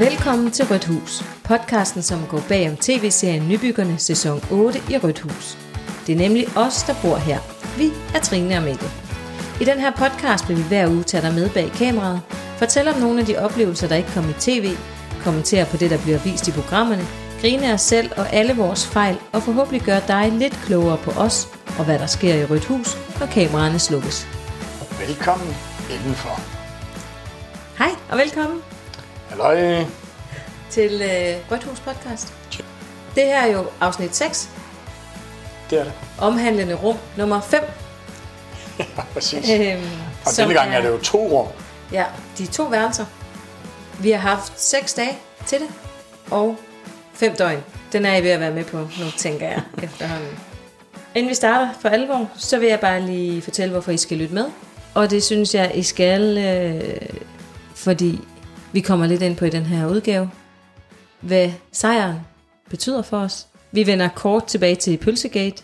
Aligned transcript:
Velkommen 0.00 0.50
til 0.50 0.64
Rødt 0.66 0.84
Hus, 0.84 1.22
podcasten 1.44 2.02
som 2.02 2.26
går 2.30 2.42
bag 2.48 2.70
om 2.70 2.76
tv-serien 2.76 3.48
Nybyggerne 3.48 3.98
sæson 3.98 4.40
8 4.50 4.78
i 4.90 4.98
Rødt 4.98 5.20
Hus. 5.20 5.58
Det 6.06 6.12
er 6.12 6.16
nemlig 6.16 6.46
os, 6.56 6.82
der 6.82 6.94
bor 7.02 7.16
her. 7.16 7.38
Vi 7.78 7.88
er 8.14 8.20
Trine 8.20 8.56
og 8.56 8.62
Mikkel. 8.62 8.88
I 9.60 9.64
den 9.64 9.78
her 9.80 9.92
podcast 10.02 10.48
vil 10.48 10.56
vi 10.56 10.62
hver 10.62 10.88
uge 10.88 11.02
tage 11.02 11.22
dig 11.22 11.34
med 11.34 11.50
bag 11.50 11.70
kameraet, 11.70 12.20
fortælle 12.58 12.94
om 12.94 13.00
nogle 13.00 13.20
af 13.20 13.26
de 13.26 13.38
oplevelser, 13.38 13.88
der 13.88 13.96
ikke 13.96 14.10
kom 14.14 14.30
i 14.30 14.32
tv, 14.32 14.66
kommentere 15.24 15.66
på 15.66 15.76
det, 15.76 15.90
der 15.90 15.98
bliver 15.98 16.18
vist 16.18 16.48
i 16.48 16.52
programmerne, 16.52 17.04
grine 17.40 17.72
os 17.72 17.80
selv 17.80 18.10
og 18.16 18.32
alle 18.32 18.56
vores 18.56 18.86
fejl, 18.86 19.16
og 19.32 19.42
forhåbentlig 19.42 19.82
gøre 19.82 20.02
dig 20.08 20.32
lidt 20.32 20.60
klogere 20.66 20.98
på 20.98 21.10
os 21.10 21.48
og 21.78 21.84
hvad 21.84 21.98
der 21.98 22.06
sker 22.06 22.34
i 22.34 22.44
Rødt 22.44 22.64
Hus, 22.64 22.88
når 23.18 23.26
kameraerne 23.26 23.78
slukkes. 23.78 24.26
Velkommen 25.06 25.54
indenfor. 25.90 26.40
Hej 27.78 27.90
og 28.10 28.18
velkommen 28.18 28.60
Halløj. 29.30 29.84
til 30.70 30.92
øh, 31.02 31.36
Rødt 31.52 31.64
Hus 31.64 31.80
podcast. 31.80 32.34
Det 33.14 33.22
her 33.24 33.40
er 33.42 33.46
jo 33.52 33.64
afsnit 33.80 34.16
6, 34.16 34.48
Det 35.70 35.78
er 35.80 35.84
det. 35.84 35.92
omhandlende 36.18 36.74
rum 36.74 36.96
nummer 37.16 37.40
5. 37.40 37.60
Ja, 38.78 38.84
præcis. 39.12 39.50
Øhm, 39.50 39.82
Og 40.26 40.32
denne 40.36 40.54
gang 40.54 40.74
er 40.74 40.80
det 40.80 40.88
jo 40.88 40.98
to 40.98 41.18
rum. 41.18 41.48
Ja, 41.92 42.04
de 42.38 42.46
to 42.46 42.62
værelser. 42.64 43.04
Vi 44.00 44.10
har 44.10 44.18
haft 44.18 44.60
6 44.60 44.94
dage 44.94 45.18
til 45.46 45.58
det, 45.60 45.68
og 46.30 46.56
5 47.14 47.34
døgn. 47.36 47.58
Den 47.92 48.04
er 48.06 48.16
I 48.16 48.22
ved 48.24 48.30
at 48.30 48.40
være 48.40 48.50
med 48.50 48.64
på 48.64 48.76
nu, 48.78 49.10
tænker 49.16 49.48
jeg, 49.48 49.62
efterhånden. 49.82 50.38
Inden 51.14 51.30
vi 51.30 51.34
starter 51.34 51.68
for 51.80 51.88
alvor, 51.88 52.30
så 52.36 52.58
vil 52.58 52.68
jeg 52.68 52.80
bare 52.80 53.00
lige 53.00 53.42
fortælle, 53.42 53.72
hvorfor 53.72 53.90
I 53.92 53.96
skal 53.96 54.16
lytte 54.16 54.34
med. 54.34 54.44
Og 54.94 55.10
det 55.10 55.22
synes 55.22 55.54
jeg, 55.54 55.70
I 55.74 55.82
skal, 55.82 56.38
øh, 56.38 57.08
fordi 57.74 58.20
vi 58.72 58.80
kommer 58.80 59.06
lidt 59.06 59.22
ind 59.22 59.36
på 59.36 59.44
i 59.44 59.50
den 59.50 59.66
her 59.66 59.86
udgave, 59.86 60.30
hvad 61.20 61.50
sejren 61.72 62.16
betyder 62.70 63.02
for 63.02 63.18
os. 63.18 63.46
Vi 63.72 63.86
vender 63.86 64.08
kort 64.08 64.44
tilbage 64.44 64.76
til 64.76 64.96
Pølsegate. 64.98 65.62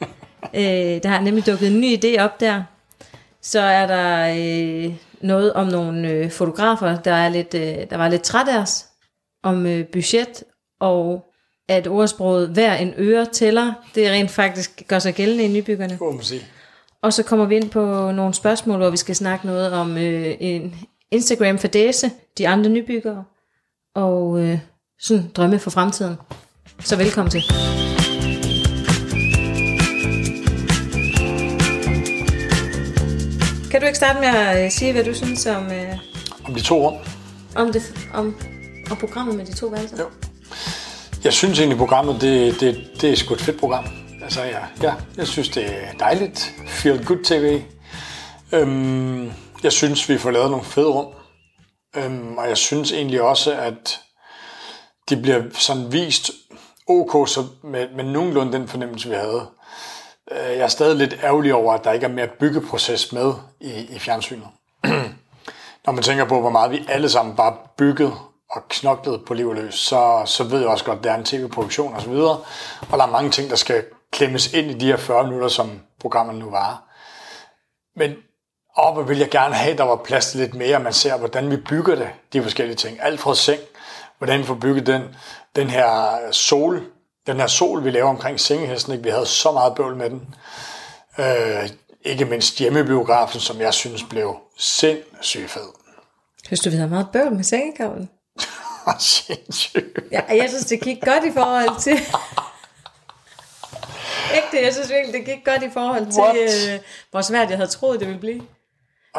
øh, 0.54 1.02
der 1.02 1.08
har 1.08 1.20
nemlig 1.20 1.46
dukket 1.46 1.68
en 1.68 1.80
ny 1.80 1.96
idé 1.96 2.20
op 2.20 2.40
der. 2.40 2.62
Så 3.42 3.60
er 3.60 3.86
der 3.86 4.34
øh, 4.36 4.94
noget 5.20 5.52
om 5.52 5.66
nogle 5.66 6.08
øh, 6.08 6.30
fotografer, 6.30 7.00
der, 7.00 7.14
er 7.14 7.28
lidt, 7.28 7.54
øh, 7.54 7.90
der 7.90 7.96
var 7.96 8.08
lidt 8.08 8.22
træt 8.22 8.48
af 8.48 8.58
os, 8.58 8.86
om 9.42 9.66
øh, 9.66 9.86
budget, 9.86 10.44
og 10.80 11.24
at 11.68 11.86
ordsproget 11.86 12.48
hver 12.48 12.74
en 12.74 12.94
øre 12.98 13.26
tæller, 13.32 13.72
det 13.94 14.10
rent 14.10 14.30
faktisk 14.30 14.82
gør 14.88 14.98
sig 14.98 15.14
gældende 15.14 15.44
i 15.44 15.48
nybyggerne. 15.48 15.98
Man 16.00 16.22
sige. 16.22 16.42
Og 17.02 17.12
så 17.12 17.22
kommer 17.22 17.46
vi 17.46 17.56
ind 17.56 17.70
på 17.70 18.10
nogle 18.10 18.34
spørgsmål, 18.34 18.76
hvor 18.76 18.90
vi 18.90 18.96
skal 18.96 19.16
snakke 19.16 19.46
noget 19.46 19.72
om 19.72 19.96
øh, 19.96 20.34
en 20.40 20.74
Instagram 21.12 21.58
fadese, 21.58 22.10
de 22.38 22.48
andre 22.48 22.70
nybyggere, 22.70 23.24
og 23.94 24.40
øh, 24.40 24.58
sådan 25.00 25.30
drømme 25.34 25.58
for 25.58 25.70
fremtiden. 25.70 26.16
Så 26.80 26.96
velkommen 26.96 27.30
til. 27.30 27.42
Kan 33.70 33.80
du 33.80 33.86
ikke 33.86 33.96
starte 33.96 34.20
med 34.20 34.28
at 34.28 34.64
øh, 34.64 34.70
sige, 34.70 34.92
hvad 34.92 35.04
du 35.04 35.14
synes 35.14 35.46
om, 35.46 35.66
øh, 35.72 35.98
Om 36.44 36.54
de 36.54 36.60
to 36.60 36.88
rum. 36.88 36.94
om, 37.56 37.72
det, 37.72 38.08
om, 38.14 38.36
om 38.90 38.96
programmet 38.96 39.34
med 39.36 39.46
de 39.46 39.54
to 39.54 39.66
værelser? 39.66 39.96
Jo. 39.98 40.04
Jeg 41.24 41.32
synes 41.32 41.58
egentlig, 41.58 41.78
programmet 41.78 42.20
det, 42.20 42.60
det, 42.60 42.90
det 43.00 43.12
er 43.12 43.16
sgu 43.16 43.34
et 43.34 43.40
fedt 43.40 43.58
program. 43.60 43.84
Altså, 44.22 44.42
ja, 44.42 44.58
ja, 44.82 44.94
jeg 45.16 45.26
synes, 45.26 45.48
det 45.48 45.64
er 45.64 45.92
dejligt. 45.98 46.54
Feel 46.66 47.04
good 47.04 47.24
tv. 47.24 47.62
Øhm, 48.52 49.30
jeg 49.62 49.72
synes, 49.72 50.08
vi 50.08 50.18
får 50.18 50.30
lavet 50.30 50.50
nogle 50.50 50.64
fede 50.66 50.88
rum. 50.88 51.12
Øhm, 51.96 52.38
og 52.38 52.48
jeg 52.48 52.56
synes 52.56 52.92
egentlig 52.92 53.22
også, 53.22 53.52
at 53.54 54.00
de 55.08 55.16
bliver 55.16 55.42
sådan 55.52 55.92
vist 55.92 56.30
ok, 56.88 57.28
så 57.28 57.46
med, 57.62 57.88
med 57.96 58.04
nogenlunde 58.04 58.52
den 58.52 58.68
fornemmelse, 58.68 59.08
vi 59.08 59.14
havde. 59.14 59.46
Øh, 60.30 60.38
Jeg 60.38 60.58
er 60.58 60.68
stadig 60.68 60.96
lidt 60.96 61.16
ærgerlig 61.22 61.54
over, 61.54 61.74
at 61.74 61.84
der 61.84 61.92
ikke 61.92 62.06
er 62.06 62.10
mere 62.10 62.26
byggeproces 62.26 63.12
med 63.12 63.32
i, 63.60 63.70
i 63.70 63.98
fjernsynet. 63.98 64.46
Når 65.86 65.92
man 65.92 66.02
tænker 66.02 66.24
på, 66.24 66.40
hvor 66.40 66.50
meget 66.50 66.70
vi 66.70 66.84
alle 66.88 67.08
sammen 67.08 67.36
bare 67.36 67.56
bygget 67.76 68.12
og 68.50 68.68
knoklet 68.68 69.24
på 69.24 69.34
liv 69.34 69.48
og 69.48 69.54
løs, 69.54 69.74
så, 69.74 70.22
så 70.26 70.44
ved 70.44 70.60
jeg 70.60 70.68
også 70.68 70.84
godt, 70.84 70.98
at 70.98 71.04
der 71.04 71.12
er 71.12 71.18
en 71.18 71.24
tv-produktion 71.24 71.94
osv., 71.94 72.12
og, 72.12 72.44
og 72.90 72.98
der 72.98 73.04
er 73.06 73.10
mange 73.10 73.30
ting, 73.30 73.50
der 73.50 73.56
skal 73.56 73.84
klemmes 74.10 74.54
ind 74.54 74.70
i 74.70 74.74
de 74.74 74.86
her 74.86 74.96
40 74.96 75.24
minutter, 75.24 75.48
som 75.48 75.80
programmet 76.00 76.34
nu 76.34 76.50
varer. 76.50 76.76
Men 77.96 78.14
og 78.74 78.92
hvor 78.92 79.02
vil 79.02 79.18
jeg 79.18 79.30
gerne 79.30 79.54
have, 79.54 79.72
at 79.72 79.78
der 79.78 79.84
var 79.84 79.96
plads 79.96 80.30
til 80.30 80.40
lidt 80.40 80.54
mere, 80.54 80.80
man 80.80 80.92
ser, 80.92 81.16
hvordan 81.16 81.50
vi 81.50 81.56
bygger 81.56 81.94
det, 81.94 82.08
de 82.32 82.42
forskellige 82.42 82.76
ting. 82.76 82.98
Alt 83.02 83.20
fra 83.20 83.34
seng, 83.34 83.60
hvordan 84.18 84.40
vi 84.40 84.44
får 84.44 84.54
bygget 84.54 84.86
den, 84.86 85.02
den 85.56 85.70
her 85.70 86.18
sol, 86.30 86.82
den 87.26 87.40
her 87.40 87.46
sol, 87.46 87.84
vi 87.84 87.90
laver 87.90 88.08
omkring 88.08 88.40
sengehesten, 88.40 88.92
ikke? 88.92 89.04
vi 89.04 89.10
havde 89.10 89.26
så 89.26 89.52
meget 89.52 89.74
bøvl 89.74 89.96
med 89.96 90.10
den. 90.10 90.34
Øh, 91.18 91.68
ikke 92.04 92.24
mindst 92.24 92.58
hjemmebiografen, 92.58 93.40
som 93.40 93.60
jeg 93.60 93.74
synes 93.74 94.02
blev 94.10 94.36
sindssygt 94.58 95.50
fed. 95.50 95.68
Synes 96.46 96.60
du, 96.60 96.70
vi 96.70 96.76
havde 96.76 96.90
meget 96.90 97.08
bøvl 97.12 97.34
med 97.34 97.44
sengekavlen? 97.44 98.10
sindssygt. 98.98 99.98
Ja, 100.12 100.22
jeg 100.28 100.48
synes, 100.48 100.64
det 100.64 100.80
gik 100.80 101.04
godt 101.04 101.24
i 101.24 101.32
forhold 101.32 101.80
til... 101.80 101.92
Ægte, 104.36 104.64
jeg 104.64 104.72
synes 104.72 104.90
virkelig, 104.90 105.14
det 105.20 105.34
gik 105.34 105.44
godt 105.44 105.62
i 105.62 105.70
forhold 105.70 106.12
til, 106.12 106.22
What? 106.22 106.74
øh, 106.74 106.80
hvor 107.10 107.20
svært 107.20 107.50
jeg 107.50 107.58
havde 107.58 107.70
troet, 107.70 108.00
det 108.00 108.08
ville 108.08 108.20
blive. 108.20 108.42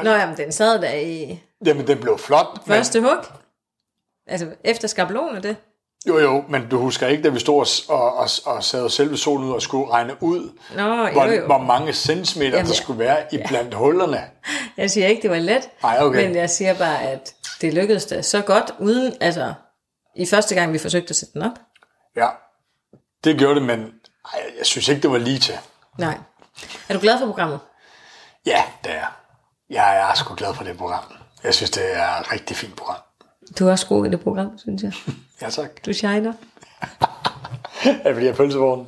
Nå, 0.04 0.10
jamen, 0.10 0.38
den 0.38 0.52
sad 0.52 0.82
der 0.82 0.94
i 0.94 1.40
Jamen, 1.66 1.88
den 1.88 1.98
blev 1.98 2.18
flot. 2.18 2.48
Men, 2.68 2.76
første 2.76 3.02
hug. 3.02 3.26
Altså, 4.28 4.48
efter 4.64 4.88
skabelon 4.88 5.36
og 5.36 5.44
det. 5.44 5.56
jo, 6.08 6.20
jo, 6.20 6.44
men 6.50 6.70
du 6.70 6.78
husker 6.78 7.08
ikke, 7.08 7.24
da 7.24 7.30
vi 7.30 7.40
stod 7.40 7.86
og, 7.90 8.00
og, 8.00 8.14
og, 8.16 8.30
og 8.46 8.64
sad 8.64 8.90
selve 8.90 9.18
solen 9.18 9.48
ud 9.48 9.54
og 9.54 9.62
skulle 9.62 9.92
regne 9.92 10.16
ud, 10.24 10.60
Nå, 10.76 10.82
jo, 10.84 11.12
hvor, 11.12 11.26
jo. 11.26 11.46
hvor 11.46 11.58
mange 11.58 11.94
centimeter 11.94 12.52
Jamen, 12.52 12.66
der 12.66 12.74
ja. 12.74 12.82
skulle 12.82 13.00
være 13.00 13.26
i 13.32 13.40
blandt 13.48 13.74
hullerne. 13.74 14.22
Jeg 14.78 14.92
siger 14.92 15.08
ikke, 15.08 15.22
det 15.22 15.30
var 15.30 15.40
let. 15.40 15.70
Nej, 15.84 15.98
okay. 16.02 16.26
Men 16.26 16.36
jeg 16.36 16.50
siger 16.50 16.74
bare, 16.78 17.02
at 17.02 17.36
det 17.62 17.74
lykkedes 17.74 18.06
da 18.06 18.22
så 18.22 18.42
godt, 18.42 18.72
uden, 18.80 19.14
altså, 19.22 19.54
i 20.16 20.26
første 20.26 20.56
gang, 20.56 20.74
vi 20.74 20.78
forsøgte 20.78 21.10
at 21.10 21.16
sætte 21.16 21.34
den 21.34 21.42
op. 21.42 21.60
Ja, 22.16 22.28
det 23.24 23.38
gjorde 23.38 23.56
det, 23.56 23.64
men 23.64 23.80
ej, 24.34 24.42
jeg 24.58 24.66
synes 24.66 24.88
ikke, 24.88 25.02
det 25.02 25.12
var 25.12 25.18
lige 25.18 25.40
til. 25.40 25.58
Nej. 26.00 26.18
Er 26.90 26.94
du 26.94 27.00
glad 27.00 27.20
for 27.20 27.26
programmet? 27.26 27.60
Ja, 28.46 28.64
det 28.84 28.92
er 28.92 29.23
jeg. 29.70 30.10
Er 30.12 30.14
sgu 30.16 30.36
glad 30.36 30.54
for 30.54 30.64
det 30.64 30.78
program. 30.78 31.04
Jeg 31.44 31.54
synes, 31.54 31.72
det 31.72 31.96
er 32.00 32.20
et 32.20 32.32
rigtig 32.32 32.58
fint 32.58 32.76
program. 32.76 32.96
Du 33.60 33.68
er 33.68 33.72
også 33.72 33.88
god 33.88 34.06
i 34.06 34.10
det 34.10 34.22
program, 34.22 34.58
synes 34.58 34.84
jeg. 34.84 34.94
Ja, 35.42 35.50
tak. 35.50 35.86
Du 35.86 35.94
shiner. 35.94 36.34
Er 37.84 38.20
jeg 38.20 38.26
er 38.28 38.34
pølsevognen? 38.34 38.88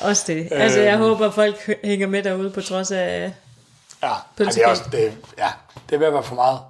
Også 0.00 0.24
det. 0.26 0.48
Altså, 0.50 0.80
jeg 0.80 0.92
Øhm. 0.94 1.02
håber, 1.02 1.30
folk 1.30 1.70
hænger 1.84 2.06
med 2.06 2.22
derude 2.22 2.50
på 2.50 2.60
trods 2.60 2.90
af... 2.90 3.32
Ja, 4.02 4.06
Ej, 4.08 4.14
det 4.38 4.40
er, 4.40 4.44
Pølsekage. 4.44 4.68
også, 4.68 4.82
det, 4.92 5.16
ja, 5.38 5.48
det 5.90 5.94
at 6.02 6.12
være 6.12 6.22
for 6.22 6.34
meget. 6.34 6.60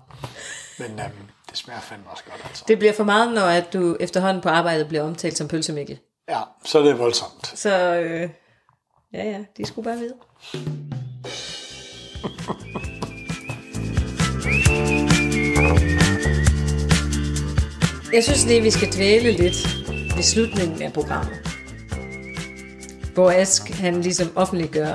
Men 0.78 0.90
øhm, 0.90 1.10
det 1.50 1.58
smager 1.58 1.80
fandme 1.80 2.04
også 2.10 2.24
godt, 2.30 2.40
altså. 2.44 2.64
Det 2.68 2.78
bliver 2.78 2.92
for 2.92 3.04
meget, 3.04 3.32
når 3.34 3.42
at 3.46 3.72
du 3.72 3.96
efterhånden 4.00 4.42
på 4.42 4.48
arbejdet 4.48 4.88
bliver 4.88 5.02
omtalt 5.04 5.36
som 5.38 5.48
pølsemikkel. 5.48 5.98
Ja, 6.28 6.40
så 6.64 6.78
er 6.78 6.82
det 6.82 6.98
voldsomt. 6.98 7.52
Så 7.58 7.94
øh, 7.94 8.30
ja, 9.12 9.24
ja, 9.24 9.38
de 9.56 9.66
skulle 9.66 9.84
bare 9.90 9.98
vide. 9.98 10.14
Jeg 18.12 18.24
synes 18.24 18.44
lige, 18.46 18.62
vi 18.62 18.70
skal 18.70 18.92
dvæle 18.92 19.32
lidt 19.32 19.56
ved 20.16 20.22
slutningen 20.22 20.82
af 20.82 20.92
programmet. 20.92 21.38
Hvor 23.14 23.30
Ask, 23.30 23.70
han 23.70 24.00
ligesom 24.00 24.36
offentliggør, 24.36 24.94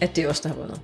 at 0.00 0.16
det 0.16 0.24
er 0.24 0.28
os, 0.28 0.40
der 0.40 0.48
har 0.48 0.56
vundet. 0.56 0.80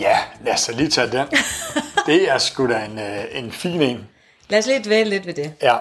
Ja, 0.00 0.18
lad 0.44 0.52
os 0.54 0.60
så 0.60 0.72
lige 0.72 0.88
tage 0.88 1.10
den. 1.12 1.26
Det 2.06 2.30
er 2.30 2.38
sgu 2.38 2.68
da 2.68 2.84
en, 2.84 2.98
øh, 2.98 3.24
en 3.32 3.52
fin 3.52 3.82
en. 3.82 4.08
Lad 4.48 4.58
os 4.58 4.66
lige 4.66 4.84
dvæle 4.84 5.10
lidt 5.10 5.26
ved 5.26 5.34
det. 5.34 5.54
Ja, 5.62 5.78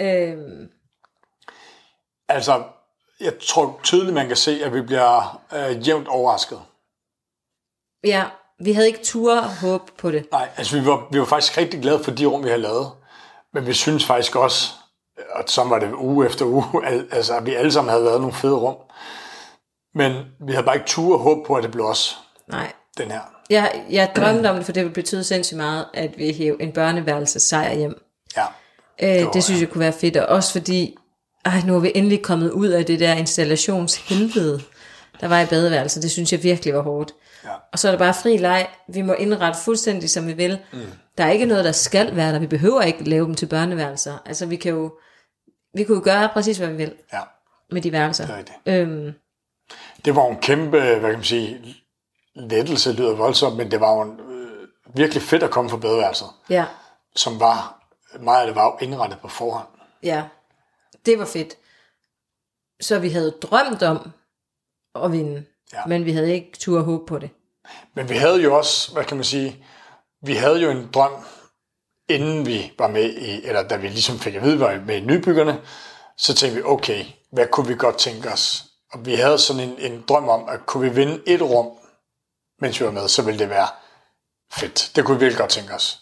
Øhm, 0.00 0.68
altså, 2.28 2.64
jeg 3.20 3.32
tror 3.48 3.80
tydeligt, 3.84 4.14
man 4.14 4.26
kan 4.28 4.36
se, 4.36 4.64
at 4.64 4.74
vi 4.74 4.82
bliver 4.82 5.42
øh, 5.52 5.88
jævnt 5.88 6.08
overrasket. 6.08 6.60
ja, 8.04 8.24
vi 8.64 8.72
havde 8.72 8.86
ikke 8.86 9.04
tur 9.04 9.40
håb 9.40 9.90
på 9.98 10.10
det. 10.10 10.26
Nej, 10.32 10.48
altså 10.56 10.78
vi 10.80 10.86
var, 10.86 11.06
vi 11.12 11.18
var 11.18 11.24
faktisk 11.24 11.58
rigtig 11.58 11.80
glade 11.82 12.04
for 12.04 12.10
de 12.10 12.26
rum, 12.26 12.44
vi 12.44 12.50
har 12.50 12.56
lavet. 12.56 12.90
Men 13.54 13.66
vi 13.66 13.72
synes 13.72 14.04
faktisk 14.04 14.36
også, 14.36 14.68
og 15.34 15.44
så 15.46 15.64
var 15.64 15.78
det 15.78 15.92
uge 15.92 16.26
efter 16.26 16.44
uge, 16.44 16.64
al- 16.86 17.08
altså 17.12 17.36
at 17.36 17.46
vi 17.46 17.54
alle 17.54 17.72
sammen 17.72 17.90
havde 17.90 18.04
lavet 18.04 18.20
nogle 18.20 18.34
fede 18.36 18.54
rum. 18.54 18.74
Men 19.94 20.12
vi 20.46 20.52
havde 20.52 20.64
bare 20.64 20.76
ikke 20.76 20.86
tur 20.86 21.14
og 21.14 21.20
håb 21.20 21.46
på, 21.46 21.54
at 21.54 21.62
det 21.62 21.70
blev 21.72 21.84
os, 21.84 22.18
Nej, 22.48 22.72
den 22.98 23.10
her. 23.10 23.20
Jeg, 23.50 23.82
jeg 23.90 24.10
drømte 24.16 24.50
om 24.50 24.56
det, 24.56 24.64
for 24.64 24.72
det 24.72 24.82
ville 24.82 24.94
betyde 24.94 25.24
sindssygt 25.24 25.56
meget, 25.56 25.84
at 25.94 26.18
vi 26.18 26.32
hæv 26.32 26.56
en 26.60 26.72
børneværelse 26.72 27.40
sejr 27.40 27.74
hjem. 27.74 28.02
Ja, 28.36 28.44
Øh, 29.02 29.24
var 29.24 29.30
det 29.32 29.44
synes 29.44 29.60
jeg 29.60 29.68
kunne 29.70 29.80
være 29.80 29.92
fedt, 29.92 30.16
og 30.16 30.26
også 30.26 30.52
fordi, 30.52 30.96
ej, 31.44 31.60
nu 31.66 31.74
er 31.74 31.78
vi 31.80 31.92
endelig 31.94 32.22
kommet 32.22 32.50
ud 32.50 32.68
af 32.68 32.84
det 32.86 33.00
der 33.00 33.14
installationshelvede, 33.14 34.60
der 35.20 35.28
var 35.28 35.40
i 35.40 35.46
badeværelset. 35.46 36.02
Det 36.02 36.10
synes 36.10 36.32
jeg 36.32 36.42
virkelig 36.42 36.74
var 36.74 36.82
hårdt. 36.82 37.14
Ja. 37.44 37.50
Og 37.72 37.78
så 37.78 37.88
er 37.88 37.92
der 37.92 37.98
bare 37.98 38.14
fri 38.14 38.36
leg. 38.36 38.68
Vi 38.88 39.02
må 39.02 39.12
indrette 39.12 39.60
fuldstændig, 39.64 40.10
som 40.10 40.26
vi 40.26 40.32
vil. 40.32 40.58
Mm. 40.72 40.78
Der 41.18 41.24
er 41.24 41.30
ikke 41.30 41.46
noget, 41.46 41.64
der 41.64 41.72
skal 41.72 42.16
være 42.16 42.32
der. 42.32 42.38
Vi 42.38 42.46
behøver 42.46 42.82
ikke 42.82 43.04
lave 43.04 43.26
dem 43.26 43.34
til 43.34 43.46
børneværelser. 43.46 44.18
Altså, 44.26 44.46
vi 44.46 44.56
kan 44.56 44.72
jo, 44.72 44.98
vi 45.74 45.84
kunne 45.84 45.96
jo 45.98 46.04
gøre 46.04 46.28
præcis, 46.28 46.58
hvad 46.58 46.68
vi 46.68 46.76
vil 46.76 46.94
Ja, 47.12 47.20
med 47.70 47.82
de 47.82 47.92
værelser. 47.92 48.26
det 48.26 48.34
er 48.34 48.38
rigtigt. 48.38 48.58
Øhm, 48.66 49.12
Det 50.04 50.16
var 50.16 50.26
en 50.28 50.36
kæmpe, 50.40 50.70
hvad 50.78 51.00
kan 51.00 51.12
man 51.12 51.24
sige, 51.24 51.76
lettelse 52.34 52.92
lyder 52.92 53.14
voldsomt, 53.14 53.56
men 53.56 53.70
det 53.70 53.80
var 53.80 53.94
jo 53.94 54.00
en, 54.02 54.20
øh, 54.20 54.68
virkelig 54.96 55.22
fedt 55.22 55.42
at 55.42 55.50
komme 55.50 55.70
fra 55.70 55.76
badeværelset, 55.76 56.26
ja, 56.50 56.64
som 57.16 57.40
var, 57.40 57.84
meget 58.20 58.40
af 58.40 58.46
det 58.46 58.56
var 58.56 58.78
indrettet 58.80 59.18
på 59.20 59.28
forhånd. 59.28 59.66
ja. 60.02 60.24
Det 61.06 61.18
var 61.18 61.24
fedt. 61.24 61.54
Så 62.80 62.98
vi 62.98 63.08
havde 63.08 63.30
drømt 63.30 63.82
om 63.82 64.10
at 64.94 65.12
vinde. 65.12 65.44
Ja. 65.72 65.86
Men 65.86 66.04
vi 66.04 66.12
havde 66.12 66.34
ikke 66.34 66.52
tur 66.58 66.82
håb 66.82 67.06
på 67.08 67.18
det. 67.18 67.30
Men 67.94 68.08
vi 68.08 68.16
havde 68.16 68.42
jo 68.42 68.56
også, 68.56 68.92
hvad 68.92 69.04
kan 69.04 69.16
man 69.16 69.24
sige, 69.24 69.64
vi 70.22 70.34
havde 70.34 70.60
jo 70.60 70.70
en 70.70 70.90
drøm, 70.94 71.12
inden 72.08 72.46
vi 72.46 72.72
var 72.78 72.88
med 72.88 73.10
i, 73.14 73.46
eller 73.46 73.62
da 73.62 73.76
vi 73.76 73.88
ligesom 73.88 74.18
fik 74.18 74.34
at 74.34 74.42
vide, 74.42 74.52
at 74.52 74.58
vi 74.58 74.64
var 74.64 74.84
med 74.84 74.96
i 74.96 75.00
nybyggerne, 75.00 75.60
så 76.16 76.34
tænkte 76.34 76.56
vi, 76.56 76.62
okay, 76.64 77.04
hvad 77.32 77.46
kunne 77.46 77.68
vi 77.68 77.74
godt 77.74 77.98
tænke 77.98 78.32
os? 78.32 78.64
Og 78.92 79.06
vi 79.06 79.14
havde 79.14 79.38
sådan 79.38 79.62
en, 79.68 79.78
en 79.78 80.04
drøm 80.08 80.28
om, 80.28 80.48
at 80.48 80.66
kunne 80.66 80.90
vi 80.90 80.96
vinde 80.96 81.22
et 81.26 81.42
rum, 81.42 81.66
mens 82.60 82.80
vi 82.80 82.84
var 82.84 82.92
med, 82.92 83.08
så 83.08 83.22
ville 83.22 83.38
det 83.38 83.50
være 83.50 83.68
fedt. 84.52 84.92
Det 84.96 85.04
kunne 85.04 85.18
vi 85.18 85.24
virkelig 85.24 85.38
godt 85.38 85.50
tænke 85.50 85.74
os. 85.74 86.00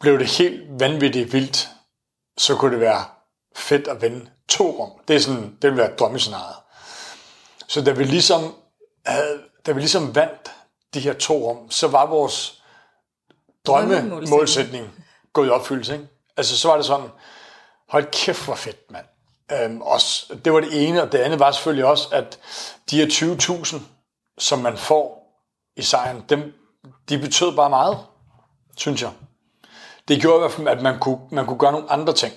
Blev 0.00 0.18
det 0.18 0.26
helt 0.26 0.80
vanvittigt 0.80 1.32
vildt, 1.32 1.68
så 2.38 2.56
kunne 2.56 2.72
det 2.72 2.80
være 2.80 3.04
fedt 3.56 3.88
at 3.88 4.02
vinde 4.02 4.30
to 4.48 4.70
rum. 4.70 4.90
Det, 5.08 5.16
er 5.16 5.20
sådan, 5.20 5.42
det 5.42 5.70
ville 5.70 5.82
være 5.82 5.96
drømmescenariet. 5.96 6.56
Så 7.74 7.80
da 7.82 7.90
vi 7.92 8.04
ligesom 8.04 8.54
havde, 9.06 9.40
da 9.66 9.72
vi 9.72 9.80
ligesom 9.80 10.14
vandt 10.14 10.50
de 10.94 11.00
her 11.00 11.12
to 11.12 11.34
rum, 11.34 11.70
så 11.70 11.88
var 11.88 12.06
vores 12.06 12.62
Drømmemålsætning. 13.66 14.90
gået 15.32 15.46
i 15.46 15.50
opfyldelse. 15.50 15.92
Ikke? 15.92 16.06
Altså 16.36 16.58
så 16.58 16.68
var 16.68 16.76
det 16.76 16.86
sådan, 16.86 17.06
hold 17.88 18.06
kæft 18.12 18.44
hvor 18.44 18.54
fedt, 18.54 18.90
mand. 18.90 19.06
Øhm, 19.52 19.82
og 19.82 20.00
s- 20.00 20.30
det 20.44 20.52
var 20.52 20.60
det 20.60 20.88
ene, 20.88 21.02
og 21.02 21.12
det 21.12 21.18
andet 21.18 21.38
var 21.38 21.52
selvfølgelig 21.52 21.84
også, 21.84 22.08
at 22.12 22.38
de 22.90 22.96
her 22.96 23.06
20.000, 23.06 23.80
som 24.38 24.58
man 24.58 24.76
får 24.76 25.24
i 25.76 25.82
sejren, 25.82 26.24
dem, 26.28 26.52
de 27.08 27.18
betød 27.18 27.56
bare 27.56 27.70
meget, 27.70 27.98
synes 28.76 29.02
jeg. 29.02 29.10
Det 30.08 30.20
gjorde 30.20 30.36
i 30.36 30.40
hvert 30.40 30.52
fald, 30.52 30.68
at 30.68 30.82
man 30.82 30.98
kunne, 30.98 31.18
man 31.30 31.46
kunne 31.46 31.58
gøre 31.58 31.72
nogle 31.72 31.90
andre 31.90 32.12
ting. 32.12 32.32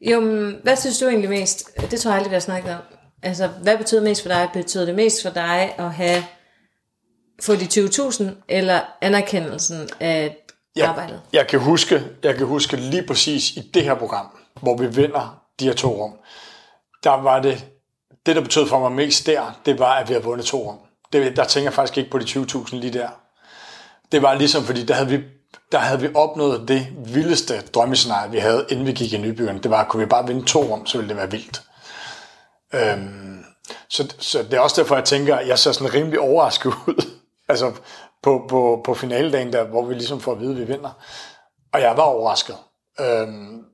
Jo, 0.00 0.20
men 0.20 0.60
hvad 0.62 0.76
synes 0.76 0.98
du 0.98 1.08
egentlig 1.08 1.30
mest? 1.30 1.70
Det 1.90 2.00
tror 2.00 2.10
jeg 2.10 2.16
aldrig, 2.18 2.30
vi 2.30 2.34
har 2.34 2.40
snakket 2.40 2.74
om. 2.74 2.80
Altså, 3.22 3.46
hvad 3.46 3.78
betyder 3.78 4.02
mest 4.02 4.22
for 4.22 4.28
dig? 4.28 4.50
Betyder 4.52 4.84
det 4.84 4.94
mest 4.94 5.22
for 5.22 5.30
dig 5.30 5.74
at 5.78 5.92
have 5.92 6.24
få 7.42 7.54
de 7.54 7.64
20.000, 7.64 8.24
eller 8.48 8.80
anerkendelsen 9.00 9.88
af 10.00 10.36
arbejdet? 10.82 11.20
Jeg 11.32 11.46
kan, 11.46 11.60
huske, 11.60 12.02
jeg 12.22 12.36
kan 12.36 12.46
huske 12.46 12.76
lige 12.76 13.06
præcis 13.06 13.50
i 13.50 13.70
det 13.74 13.84
her 13.84 13.94
program, 13.94 14.26
hvor 14.62 14.76
vi 14.76 14.86
vinder 14.86 15.42
de 15.60 15.64
her 15.64 15.72
to 15.74 16.04
rum, 16.04 16.12
der 17.04 17.10
var 17.10 17.40
det, 17.40 17.66
det 18.26 18.36
der 18.36 18.42
betød 18.42 18.66
for 18.66 18.78
mig 18.78 18.92
mest 18.92 19.26
der, 19.26 19.60
det 19.66 19.78
var, 19.78 19.94
at 19.94 20.08
vi 20.08 20.14
har 20.14 20.20
vundet 20.20 20.46
to 20.46 20.70
rum. 20.70 20.78
Det, 21.12 21.36
der 21.36 21.44
tænker 21.44 21.66
jeg 21.66 21.74
faktisk 21.74 21.98
ikke 21.98 22.10
på 22.10 22.18
de 22.18 22.24
20.000 22.24 22.76
lige 22.76 22.92
der. 22.92 23.08
Det 24.12 24.22
var 24.22 24.34
ligesom, 24.34 24.64
fordi 24.64 24.84
der 24.84 24.94
havde 24.94 25.08
vi, 25.08 25.20
der 25.72 25.78
havde 25.78 26.00
vi 26.00 26.08
opnået 26.14 26.68
det 26.68 26.86
vildeste 27.06 27.60
drømmescenarie, 27.60 28.30
vi 28.30 28.38
havde, 28.38 28.66
inden 28.68 28.86
vi 28.86 28.92
gik 28.92 29.12
i 29.12 29.18
nybyggerne. 29.18 29.58
Det 29.58 29.70
var, 29.70 29.80
at 29.80 29.88
kunne 29.88 30.00
vi 30.00 30.06
bare 30.06 30.26
vinde 30.26 30.46
to 30.46 30.62
rum, 30.62 30.86
så 30.86 30.98
ville 30.98 31.08
det 31.08 31.16
være 31.16 31.30
vildt. 31.30 31.62
Øhm, 32.74 33.44
så, 33.88 34.14
så 34.18 34.42
det 34.42 34.54
er 34.54 34.60
også 34.60 34.80
derfor, 34.80 34.94
jeg 34.94 35.04
tænker, 35.04 35.36
at 35.36 35.48
jeg 35.48 35.58
ser 35.58 35.72
sådan 35.72 35.94
rimelig 35.94 36.20
overrasket 36.20 36.72
ud. 36.88 37.10
altså 37.48 37.72
på, 38.22 38.44
på, 38.48 38.80
på 38.84 38.94
finaledagen, 38.94 39.52
der, 39.52 39.64
hvor 39.64 39.84
vi 39.84 39.94
ligesom 39.94 40.20
får 40.20 40.32
at 40.32 40.40
vide, 40.40 40.52
at 40.52 40.58
vi 40.58 40.64
vinder. 40.64 40.90
Og 41.72 41.80
jeg 41.80 41.96
var 41.96 42.02
overrasket. 42.02 42.56
Øhm, 43.00 43.64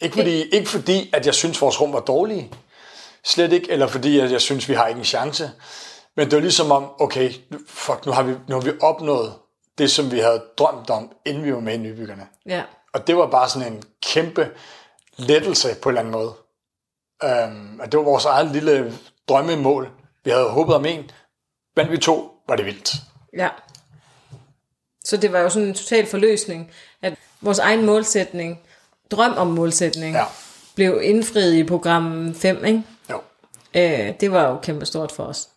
ikke, 0.00 0.16
fordi, 0.16 0.42
ikke 0.42 0.68
fordi, 0.68 1.10
at 1.12 1.26
jeg 1.26 1.34
synes, 1.34 1.62
vores 1.62 1.80
rum 1.80 1.92
var 1.92 2.00
dårlige. 2.00 2.52
Slet 3.24 3.52
ikke. 3.52 3.70
Eller 3.70 3.86
fordi, 3.86 4.20
at 4.20 4.32
jeg 4.32 4.40
synes, 4.40 4.68
vi 4.68 4.74
har 4.74 4.86
ikke 4.86 4.98
en 4.98 5.04
chance. 5.04 5.50
Men 6.16 6.26
det 6.26 6.36
var 6.36 6.40
ligesom 6.40 6.70
om, 6.70 6.90
okay, 6.98 7.32
fuck, 7.68 8.06
nu 8.06 8.12
har 8.12 8.22
vi, 8.22 8.34
nu 8.48 8.54
har 8.54 8.62
vi 8.62 8.72
opnået 8.80 9.34
det, 9.78 9.90
som 9.90 10.12
vi 10.12 10.18
havde 10.18 10.42
drømt 10.58 10.90
om, 10.90 11.12
inden 11.26 11.44
vi 11.44 11.54
var 11.54 11.60
med 11.60 11.74
i 11.74 11.76
nybyggerne. 11.76 12.26
Ja. 12.46 12.62
Og 12.92 13.06
det 13.06 13.16
var 13.16 13.26
bare 13.26 13.48
sådan 13.48 13.72
en 13.72 13.82
kæmpe 14.02 14.48
lettelse 15.16 15.68
på 15.82 15.88
en 15.88 15.92
eller 15.92 16.00
anden 16.00 16.12
måde. 16.12 16.34
Øhm, 17.24 17.80
at 17.80 17.92
det 17.92 17.98
var 17.98 18.04
vores 18.04 18.24
eget 18.24 18.50
lille 18.52 18.92
drømmemål. 19.28 19.90
Vi 20.24 20.30
havde 20.30 20.48
håbet 20.50 20.74
om 20.74 20.84
en. 20.86 21.10
Vandt 21.76 21.92
vi 21.92 21.98
to, 21.98 22.30
var 22.48 22.56
det 22.56 22.66
vildt. 22.66 22.94
Ja. 23.36 23.48
Så 25.04 25.16
det 25.16 25.32
var 25.32 25.38
jo 25.40 25.48
sådan 25.50 25.68
en 25.68 25.74
total 25.74 26.06
forløsning, 26.06 26.70
at 27.02 27.14
vores 27.40 27.58
egen 27.58 27.86
målsætning, 27.86 28.60
drøm 29.10 29.32
om 29.32 29.46
målsætning, 29.46 30.14
Ja. 30.16 30.24
blev 30.74 31.00
indfriet 31.02 31.54
i 31.54 31.64
program 31.64 32.34
5, 32.34 32.64
ikke? 32.64 32.82
Jo. 33.10 33.20
Øh, 33.74 34.14
det 34.20 34.32
var 34.32 34.48
jo 34.48 34.58
kæmpe 34.62 34.86
stort 34.86 35.12
for 35.12 35.24
os. 35.24 35.48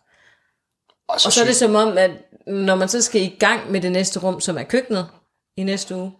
Og 1.08 1.20
så, 1.20 1.28
Og 1.28 1.32
så 1.32 1.40
er 1.40 1.44
det 1.46 1.56
som 1.56 1.74
om, 1.74 1.98
at 1.98 2.10
når 2.46 2.74
man 2.74 2.88
så 2.88 3.02
skal 3.02 3.20
i 3.22 3.36
gang 3.40 3.70
med 3.70 3.80
det 3.80 3.92
næste 3.92 4.20
rum, 4.20 4.40
som 4.40 4.58
er 4.58 4.62
køkkenet 4.62 5.08
i 5.56 5.62
næste 5.62 5.96
uge, 5.96 6.12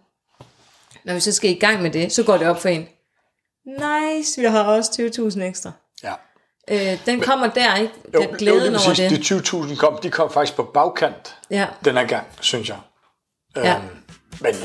når 1.05 1.13
vi 1.13 1.19
så 1.19 1.31
skal 1.33 1.49
i 1.49 1.59
gang 1.59 1.81
med 1.81 1.91
det, 1.91 2.11
så 2.11 2.23
går 2.23 2.37
det 2.37 2.47
op 2.47 2.61
for 2.61 2.69
en. 2.69 2.87
Nice, 3.65 4.41
vi 4.41 4.47
har 4.47 4.63
også 4.63 4.91
20.000 5.35 5.41
ekstra. 5.43 5.71
ja. 6.03 6.13
Øh, 6.71 6.97
den 7.05 7.21
kommer 7.21 7.47
der, 7.47 7.75
ikke? 7.75 7.93
Jo, 8.13 8.21
Den 8.21 8.29
glæden 8.37 8.59
jo, 8.59 8.65
det 8.65 8.75
er 8.75 8.79
over 8.85 8.93
det. 9.09 9.29
De 9.29 9.35
20.000 9.71 9.75
kom, 9.75 9.97
de 10.03 10.09
kom 10.09 10.31
faktisk 10.31 10.55
på 10.55 10.63
bagkant 10.73 11.35
Ja, 11.49 11.67
den 11.85 11.97
her 11.97 12.05
gang, 12.05 12.23
synes 12.39 12.69
jeg. 12.69 12.77
ja. 13.55 13.75
Øhm, 13.75 13.83
men 14.41 14.55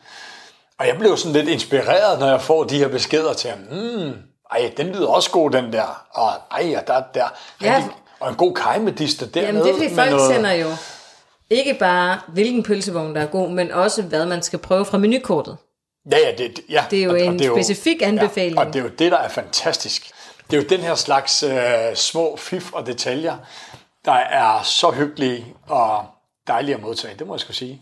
Og 0.79 0.87
jeg 0.87 0.97
blev 0.99 1.17
sådan 1.17 1.33
lidt 1.33 1.49
inspireret, 1.49 2.19
når 2.19 2.27
jeg 2.27 2.41
får 2.41 2.63
de 2.63 2.77
her 2.77 2.87
beskeder 2.87 3.33
til, 3.33 3.51
hmm, 3.71 4.13
ej, 4.51 4.73
den 4.77 4.87
lyder 4.87 5.07
også 5.07 5.31
god, 5.31 5.51
den 5.51 5.73
der. 5.73 6.05
Og 6.11 6.29
ej, 6.51 6.69
ja, 6.69 6.79
der, 6.87 7.03
der. 7.13 7.27
Ja. 7.61 7.75
Rigtig, 7.75 7.91
og 8.19 8.29
en 8.29 8.35
god 8.35 8.55
kajmedister 8.55 9.25
dernede. 9.25 9.47
Jamen, 9.47 9.61
det 9.61 9.69
er 9.69 9.73
fordi 9.73 9.95
folk 9.95 10.11
noget- 10.11 10.35
sender 10.35 10.51
jo 10.51 10.67
ikke 11.49 11.73
bare, 11.73 12.19
hvilken 12.27 12.63
pølsevogn 12.63 13.15
der 13.15 13.21
er 13.21 13.25
god, 13.25 13.49
men 13.49 13.71
også, 13.71 14.01
hvad 14.01 14.25
man 14.25 14.41
skal 14.43 14.59
prøve 14.59 14.85
fra 14.85 14.97
menukortet. 14.97 15.57
Ja, 16.11 16.17
ja, 16.17 16.35
det, 16.37 16.59
ja. 16.69 16.85
Det 16.91 16.99
er 16.99 17.03
jo 17.03 17.11
og, 17.11 17.21
en 17.21 17.39
specifik 17.39 18.01
anbefaling. 18.01 18.55
Ja, 18.55 18.65
og 18.65 18.73
det 18.73 18.79
er 18.79 18.83
jo 18.83 18.89
det, 18.89 19.11
der 19.11 19.17
er 19.17 19.29
fantastisk. 19.29 20.11
Det 20.51 20.57
er 20.57 20.61
jo 20.61 20.67
den 20.69 20.79
her 20.79 20.95
slags 20.95 21.43
øh, 21.43 21.95
små 21.95 22.37
fif 22.37 22.73
og 22.73 22.85
detaljer, 22.85 23.37
der 24.05 24.11
er 24.11 24.61
så 24.63 24.91
hyggelige 24.91 25.55
og 25.67 26.05
dejlige 26.47 26.75
at 26.75 26.81
modtage. 26.81 27.17
Det 27.19 27.27
må 27.27 27.33
jeg 27.33 27.39
skulle 27.39 27.57
sige. 27.57 27.81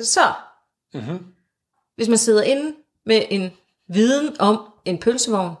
Så, 0.00 0.32
mm-hmm. 0.94 1.26
hvis 1.96 2.08
man 2.08 2.18
sidder 2.18 2.42
inde 2.42 2.74
med 3.06 3.22
en 3.30 3.52
viden 3.88 4.36
om 4.40 4.60
en 4.84 4.98
pølsevogn, 4.98 5.54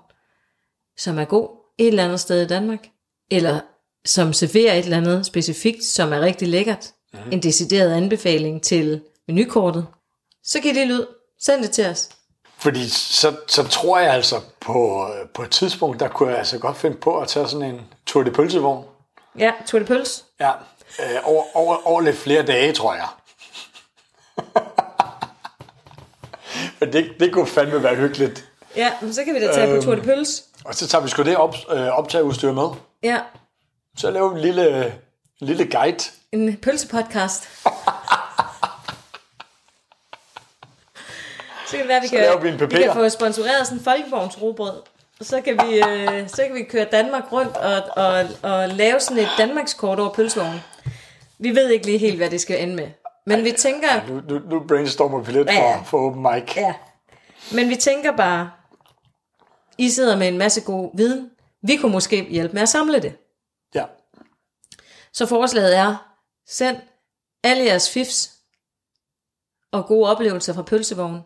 som 0.98 1.18
er 1.18 1.24
god 1.24 1.48
et 1.78 1.86
eller 1.86 2.04
andet 2.04 2.20
sted 2.20 2.42
i 2.42 2.46
Danmark, 2.46 2.88
eller 3.30 3.60
som 4.04 4.32
serverer 4.32 4.74
et 4.74 4.84
eller 4.84 4.96
andet 4.96 5.26
specifikt, 5.26 5.84
som 5.84 6.12
er 6.12 6.20
rigtig 6.20 6.48
lækkert, 6.48 6.90
mm-hmm. 7.12 7.32
en 7.32 7.42
decideret 7.42 7.92
anbefaling 7.92 8.62
til 8.62 9.00
menukortet, 9.28 9.86
så 10.44 10.60
giv 10.60 10.74
det 10.74 10.86
lyd. 10.86 11.06
Send 11.40 11.62
det 11.62 11.70
til 11.70 11.86
os. 11.86 12.08
Fordi 12.58 12.88
så, 12.88 13.36
så 13.46 13.62
tror 13.62 13.98
jeg 13.98 14.14
altså, 14.14 14.40
på, 14.60 15.08
på 15.34 15.42
et 15.42 15.50
tidspunkt, 15.50 16.00
der 16.00 16.08
kunne 16.08 16.28
jeg 16.28 16.38
altså 16.38 16.58
godt 16.58 16.76
finde 16.76 16.96
på 16.96 17.18
at 17.18 17.28
tage 17.28 17.48
sådan 17.48 17.74
en 17.74 17.80
Tour 18.06 18.22
de 18.22 18.30
Pølsevogn. 18.30 18.84
Ja, 19.38 19.52
Tour 19.66 19.78
de 19.78 19.84
Pøls. 19.86 20.24
Ja, 20.40 20.50
øh, 21.00 21.16
over, 21.24 21.44
over, 21.54 21.86
over 21.86 22.00
lidt 22.00 22.16
flere 22.16 22.42
dage, 22.42 22.72
tror 22.72 22.94
jeg. 22.94 23.08
Men 26.80 26.92
det, 26.92 27.10
det 27.20 27.32
kunne 27.32 27.46
fandme 27.46 27.82
være 27.82 27.94
hyggeligt. 27.94 28.44
Ja, 28.76 28.92
men 29.00 29.14
så 29.14 29.24
kan 29.24 29.34
vi 29.34 29.40
da 29.40 29.52
tage 29.52 29.68
øhm, 29.68 29.76
på 29.76 29.84
Tour 29.84 29.94
de 29.94 30.02
Pøls. 30.02 30.44
Og 30.68 30.74
så 30.74 30.88
tager 30.88 31.02
vi 31.02 31.08
sgu 31.08 31.22
det 31.22 31.36
op, 31.36 31.54
øh, 31.70 31.86
optageudstyr 31.86 32.52
med. 32.52 32.68
Ja, 33.02 33.18
Så 33.96 34.10
laver 34.10 34.28
vi 34.28 34.34
en 34.34 34.40
lille, 34.44 34.86
en 34.86 34.92
lille 35.46 35.70
guide. 35.70 35.98
en 36.32 36.56
pølsepodcast. 36.56 37.42
så 41.66 41.70
kan 41.70 41.78
det 41.80 41.88
være, 41.88 42.00
vi 42.02 42.08
kan, 42.08 42.18
laver 42.20 42.40
vi 42.40 42.50
vi 42.50 42.82
kan 42.82 42.92
få 42.92 43.08
sponsoreret 43.08 43.66
sådan 43.66 43.78
en 43.78 43.84
folkevognsrobrød. 43.84 44.82
Og 45.20 45.26
så 45.26 45.40
kan, 45.40 45.58
vi, 45.66 45.74
øh, 45.76 46.28
så 46.28 46.42
kan 46.46 46.54
vi 46.54 46.62
køre 46.62 46.84
Danmark 46.92 47.32
rundt 47.32 47.56
og, 47.56 47.82
og, 47.96 48.24
og 48.42 48.68
lave 48.68 49.00
sådan 49.00 49.18
et 49.22 49.28
Danmarkskort 49.38 50.00
over 50.00 50.10
pølsevognen. 50.14 50.60
Vi 51.38 51.50
ved 51.54 51.68
ikke 51.70 51.86
lige 51.86 51.98
helt, 51.98 52.16
hvad 52.16 52.30
det 52.30 52.40
skal 52.40 52.62
ende 52.62 52.74
med. 52.76 52.88
Men 53.26 53.44
vi 53.44 53.52
tænker, 53.52 53.88
Nu, 54.08 54.20
nu, 54.28 54.40
nu 54.50 54.60
brainstormer 54.68 55.18
vi 55.20 55.32
lidt 55.32 55.48
Ja, 55.48 55.54
ja. 55.54 55.76
for, 55.78 55.84
for 55.84 55.98
open 56.06 56.22
mic. 56.22 56.56
Ja. 56.56 56.74
Men 57.52 57.68
vi 57.68 57.76
tænker 57.76 58.16
bare, 58.16 58.50
I 59.78 59.90
sidder 59.90 60.16
med 60.16 60.28
en 60.28 60.38
masse 60.38 60.60
god 60.60 60.90
viden. 60.96 61.30
Vi 61.62 61.76
kunne 61.76 61.92
måske 61.92 62.24
hjælpe 62.24 62.54
med 62.54 62.62
at 62.62 62.68
samle 62.68 63.02
det. 63.02 63.16
ja. 63.74 63.84
Så 65.12 65.26
forslaget 65.26 65.76
er, 65.76 66.16
send 66.48 66.76
alle 67.44 67.64
jeres 67.64 67.90
fifs 67.90 68.32
og 69.72 69.86
gode 69.86 70.10
oplevelser 70.10 70.52
fra 70.54 70.62
pølsevognen. 70.62 71.20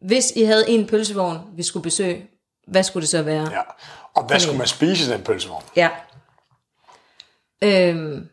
Hvis 0.00 0.30
I 0.30 0.42
havde 0.42 0.68
en 0.68 0.86
pølsevogn, 0.86 1.38
vi 1.56 1.62
skulle 1.62 1.82
besøge, 1.82 2.30
hvad 2.66 2.82
skulle 2.82 3.00
det 3.00 3.08
så 3.08 3.22
være? 3.22 3.50
ja. 3.52 3.62
Og 4.14 4.26
hvad 4.26 4.40
skulle 4.40 4.58
man 4.58 4.66
spise 4.66 5.04
i 5.10 5.12
den 5.14 5.24
pølsevogn? 5.24 5.64
Ja. 5.76 5.90
Øhm, 7.62 8.28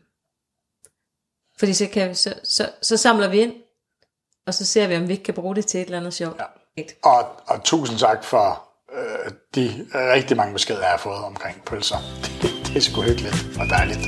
fordi 1.58 1.74
så, 1.74 1.86
kan 1.92 2.08
vi, 2.08 2.14
så, 2.14 2.34
så, 2.44 2.72
så 2.82 2.96
samler 2.96 3.28
vi 3.28 3.40
ind, 3.40 3.54
og 4.46 4.54
så 4.54 4.66
ser 4.66 4.86
vi, 4.86 4.96
om 4.96 5.08
vi 5.08 5.12
ikke 5.12 5.24
kan 5.24 5.34
bruge 5.34 5.54
det 5.56 5.66
til 5.66 5.80
et 5.80 5.84
eller 5.84 5.98
andet 5.98 6.14
sjovt. 6.14 6.40
Ja. 6.76 6.82
Og, 7.02 7.40
og 7.46 7.64
tusind 7.64 7.98
tak 7.98 8.24
for 8.24 8.69
øh, 8.98 9.32
de 9.54 9.86
rigtig 9.94 10.36
mange 10.36 10.52
beskeder, 10.52 10.80
jeg 10.80 10.88
har 10.88 10.98
fået 10.98 11.24
omkring 11.24 11.64
pølser. 11.66 11.96
Det, 12.42 12.50
det 12.66 12.76
er 12.76 12.80
sgu 12.80 13.02
hyggeligt 13.02 13.46
og 13.60 13.66
dejligt. 13.66 14.00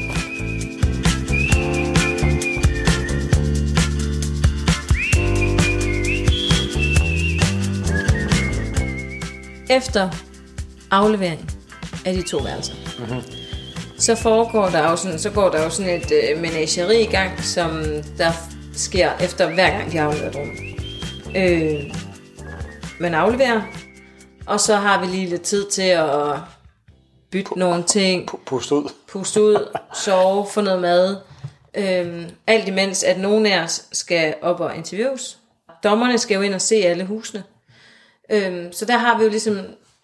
Efter 9.71 10.11
aflevering 10.91 11.51
af 12.07 12.15
de 12.15 12.23
to 12.23 12.39
værelser, 12.39 12.75
mm-hmm. 12.99 13.23
så 13.99 14.15
foregår 14.15 14.69
der 14.69 14.91
jo 14.91 14.97
sådan, 14.97 15.19
så 15.19 15.31
går 15.31 15.51
der 15.51 15.63
jo 15.65 15.71
sådan 15.71 16.01
et 16.01 16.13
øh, 16.13 16.41
menageri 16.41 17.03
i 17.03 17.07
gang, 17.07 17.41
som 17.41 17.85
der 18.19 18.33
sker 18.75 19.11
efter 19.21 19.55
hver 19.55 19.71
gang 19.71 19.93
de 19.93 19.97
har 19.97 20.07
afleveret 20.07 20.31
et 20.31 20.37
rum. 20.37 20.51
Øh, 21.37 21.95
man 23.01 23.15
afleverer, 23.15 23.63
og 24.53 24.61
så 24.61 24.77
har 24.77 25.01
vi 25.01 25.07
lige 25.07 25.27
lidt 25.27 25.43
tid 25.43 25.71
til 25.71 25.83
at 25.83 26.37
bytte 27.31 27.59
nogle 27.59 27.83
ting, 27.83 28.31
Pu- 28.31 28.39
Pust 28.47 28.73
ud. 28.73 28.91
puste 29.09 29.43
ud, 29.43 29.77
sove, 29.95 30.47
få 30.47 30.61
noget 30.61 30.81
mad. 30.81 31.17
Øhm, 31.75 32.25
alt 32.47 32.69
imens, 32.69 33.05
at 33.05 33.19
nogen 33.19 33.47
af 33.47 33.63
os 33.63 33.85
skal 33.93 34.35
op 34.43 34.61
og 34.61 34.77
interviews. 34.77 35.39
Dommerne 35.85 36.19
skal 36.19 36.35
jo 36.35 36.41
ind 36.41 36.55
og 36.55 36.61
se 36.61 36.75
alle 36.75 37.05
husene. 37.05 37.43
Øhm, 38.31 38.73
så 38.73 38.85
der 38.85 38.97
har 38.99 39.19
vi 39.19 39.25
jo 39.25 39.31
ligesom 39.31 39.59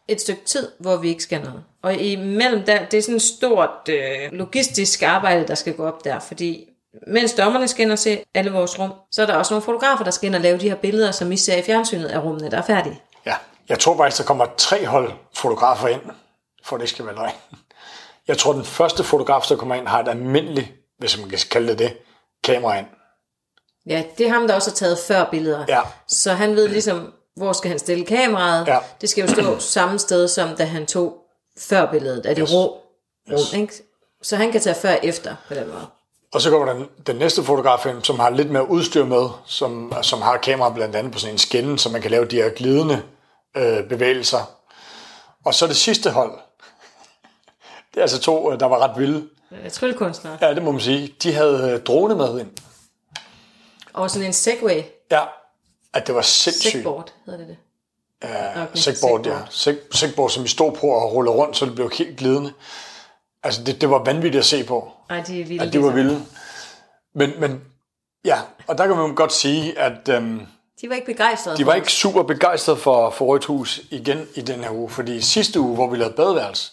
et 0.09 0.21
stykke 0.21 0.45
tid, 0.47 0.69
hvor 0.79 0.97
vi 0.97 1.09
ikke 1.09 1.23
skal 1.23 1.41
noget. 1.41 1.63
Og 1.83 1.95
imellem 1.95 2.63
der, 2.63 2.85
det 2.85 2.99
er 2.99 3.03
sådan 3.03 3.17
et 3.17 3.23
stort 3.23 3.89
øh, 3.89 4.33
logistisk 4.33 5.03
arbejde, 5.03 5.47
der 5.49 5.55
skal 5.55 5.75
gå 5.75 5.87
op 5.87 6.05
der, 6.05 6.19
fordi 6.19 6.69
mens 7.07 7.33
dommerne 7.33 7.69
skal 7.69 7.83
ind 7.85 7.93
og 7.93 7.99
se 7.99 8.19
alle 8.35 8.51
vores 8.51 8.79
rum, 8.79 8.93
så 9.11 9.23
er 9.23 9.27
der 9.27 9.35
også 9.35 9.55
nogle 9.55 9.65
fotografer, 9.65 10.05
der 10.05 10.11
skal 10.11 10.27
ind 10.27 10.35
og 10.35 10.41
lave 10.41 10.59
de 10.59 10.69
her 10.69 10.77
billeder, 10.77 11.11
som 11.11 11.33
I 11.33 11.37
ser 11.37 11.57
i 11.57 11.63
fjernsynet 11.63 12.07
af 12.07 12.19
rummene, 12.25 12.51
der 12.51 12.59
er 12.59 12.63
færdige. 12.63 13.01
Ja. 13.27 13.35
Jeg 13.69 13.79
tror 13.79 13.97
faktisk, 13.97 14.19
der 14.23 14.27
kommer 14.27 14.47
tre 14.57 14.87
hold 14.87 15.13
fotografer 15.35 15.89
ind, 15.89 16.01
for 16.65 16.77
det 16.77 16.83
ikke 16.85 16.91
skal 16.95 17.07
være 17.07 17.15
løgn. 17.15 17.33
Jeg 18.29 18.39
tror, 18.39 18.53
den 18.53 18.65
første 18.65 19.05
fotograf, 19.05 19.43
der 19.49 19.57
kommer 19.57 19.75
ind, 19.75 19.87
har 19.89 20.01
et 20.01 20.09
almindeligt, 20.09 20.69
hvis 20.99 21.19
man 21.19 21.29
kan 21.29 21.39
kalde 21.51 21.69
det 21.69 21.79
det, 21.79 21.97
kamera 22.45 22.79
ind. 22.79 22.87
Ja, 23.87 24.03
det 24.19 24.27
er 24.27 24.33
ham, 24.33 24.47
der 24.47 24.55
også 24.55 24.71
har 24.71 24.75
taget 24.75 24.99
før 24.99 25.25
billeder. 25.31 25.65
Ja. 25.69 25.81
Så 26.09 26.33
han 26.33 26.57
ved 26.57 26.69
ligesom, 26.69 27.13
hvor 27.37 27.53
skal 27.53 27.69
han 27.69 27.79
stille 27.79 28.05
kameraet. 28.05 28.67
Ja. 28.67 28.79
Det 29.01 29.09
skal 29.09 29.23
jo 29.23 29.35
stå 29.35 29.59
samme 29.77 29.99
sted, 29.99 30.29
som 30.29 30.57
da 30.57 30.65
han 30.65 30.87
tog 30.87 31.17
før 31.59 31.91
billedet 31.91 32.27
af 32.27 32.35
det 32.35 32.43
Yes. 32.43 32.55
rå 32.55 32.65
rum. 33.31 33.33
Yes. 33.33 33.53
Ikke? 33.53 33.73
Så 34.23 34.37
han 34.37 34.53
kan 34.53 34.61
tage 34.61 34.75
før 34.75 34.91
og 34.93 35.01
efter 35.03 35.35
på 35.49 35.55
den 35.55 35.69
måde. 35.69 35.87
Og 36.33 36.41
så 36.41 36.51
kommer 36.51 36.73
den, 36.73 36.87
den 37.07 37.17
næste 37.17 37.43
fotograf 37.45 37.87
ind, 37.87 38.05
som 38.05 38.19
har 38.19 38.31
lidt 38.31 38.51
mere 38.51 38.69
udstyr 38.71 39.05
med, 39.05 39.29
som, 39.47 39.93
som 40.03 40.23
har 40.23 40.37
kamera 40.37 40.71
blandt 40.73 40.97
andet 40.97 41.13
på 41.13 41.19
sådan 41.19 41.35
en 41.35 41.39
skinne, 41.39 41.79
så 41.79 41.89
man 41.89 42.03
kan 42.03 42.11
lave 42.11 42.25
de 42.25 42.37
her 42.37 42.49
glidende 42.49 43.03
øh, 43.59 43.89
bevægelser. 43.89 44.51
Og 45.45 45.55
så 45.55 45.67
det 45.67 45.77
sidste 45.77 46.11
hold. 46.11 46.39
Det 47.95 47.97
er 47.97 48.03
altså 48.03 48.21
to, 48.21 48.53
øh, 48.53 48.61
der 48.61 48.67
var 48.67 48.79
ret 48.79 48.99
vilde. 48.99 49.29
Øh, 49.53 49.71
Tryllekunstnere. 49.71 50.39
Ja, 50.41 50.55
det 50.55 50.63
må 50.63 50.71
man 50.71 50.81
sige. 50.81 51.15
De 51.23 51.33
havde 51.33 51.71
øh, 51.73 51.81
drone 51.81 52.15
med 52.15 52.41
ind. 52.41 52.51
Og 53.93 54.11
sådan 54.11 54.27
en 54.27 54.33
segway. 54.33 54.83
Ja, 55.11 55.25
at 55.93 56.07
det 56.07 56.15
var 56.15 56.23
sindssygt. 56.23 56.73
Segboard 56.73 57.13
hedder 57.27 57.39
det 57.39 57.49
det. 57.49 57.57
Ja, 58.23 58.63
Okay, 58.63 58.77
segboard, 58.77 59.27
ja. 59.27 59.39
Seg, 59.51 59.77
segboard, 59.93 60.31
som 60.31 60.43
vi 60.43 60.49
stod 60.49 60.73
på 60.73 60.87
og 60.87 61.13
rullede 61.13 61.37
rundt, 61.37 61.57
så 61.57 61.67
det 61.67 61.75
blev 61.75 61.91
helt 61.99 62.19
glidende. 62.19 62.53
Altså, 63.43 63.65
det, 63.65 63.81
det 63.81 63.91
var 63.91 64.05
vanvittigt 64.05 64.41
at 64.41 64.45
se 64.45 64.65
på. 64.65 64.93
Ej, 65.11 65.21
de 65.27 65.41
er 65.41 65.45
vilde. 65.45 65.65
At 65.65 65.73
det 65.73 65.83
var 65.83 65.91
vilde. 65.91 66.25
Men, 67.15 67.41
men 67.41 67.65
ja, 68.25 68.41
og 68.67 68.79
der 68.79 68.87
kan 68.87 68.97
man 68.97 69.15
godt 69.15 69.33
sige, 69.33 69.79
at 69.79 70.09
øhm, 70.09 70.47
De 70.81 70.89
var 70.89 70.95
ikke 70.95 71.07
begejstrede. 71.07 71.57
de 71.57 71.63
for 71.63 71.71
var 71.71 71.75
ikke 71.77 71.93
super 71.93 72.23
begejstrede 72.23 72.79
for, 72.79 73.11
for 73.11 73.25
Rødt 73.25 73.45
Hus 73.45 73.81
igen 73.91 74.27
i 74.35 74.41
den 74.41 74.65
her 74.65 74.71
uge. 74.71 74.91
Fordi 74.91 75.21
sidste 75.21 75.61
uge, 75.61 75.75
hvor 75.75 75.91
vi 75.91 75.97
lavede 75.97 76.15
badeværelse, 76.15 76.73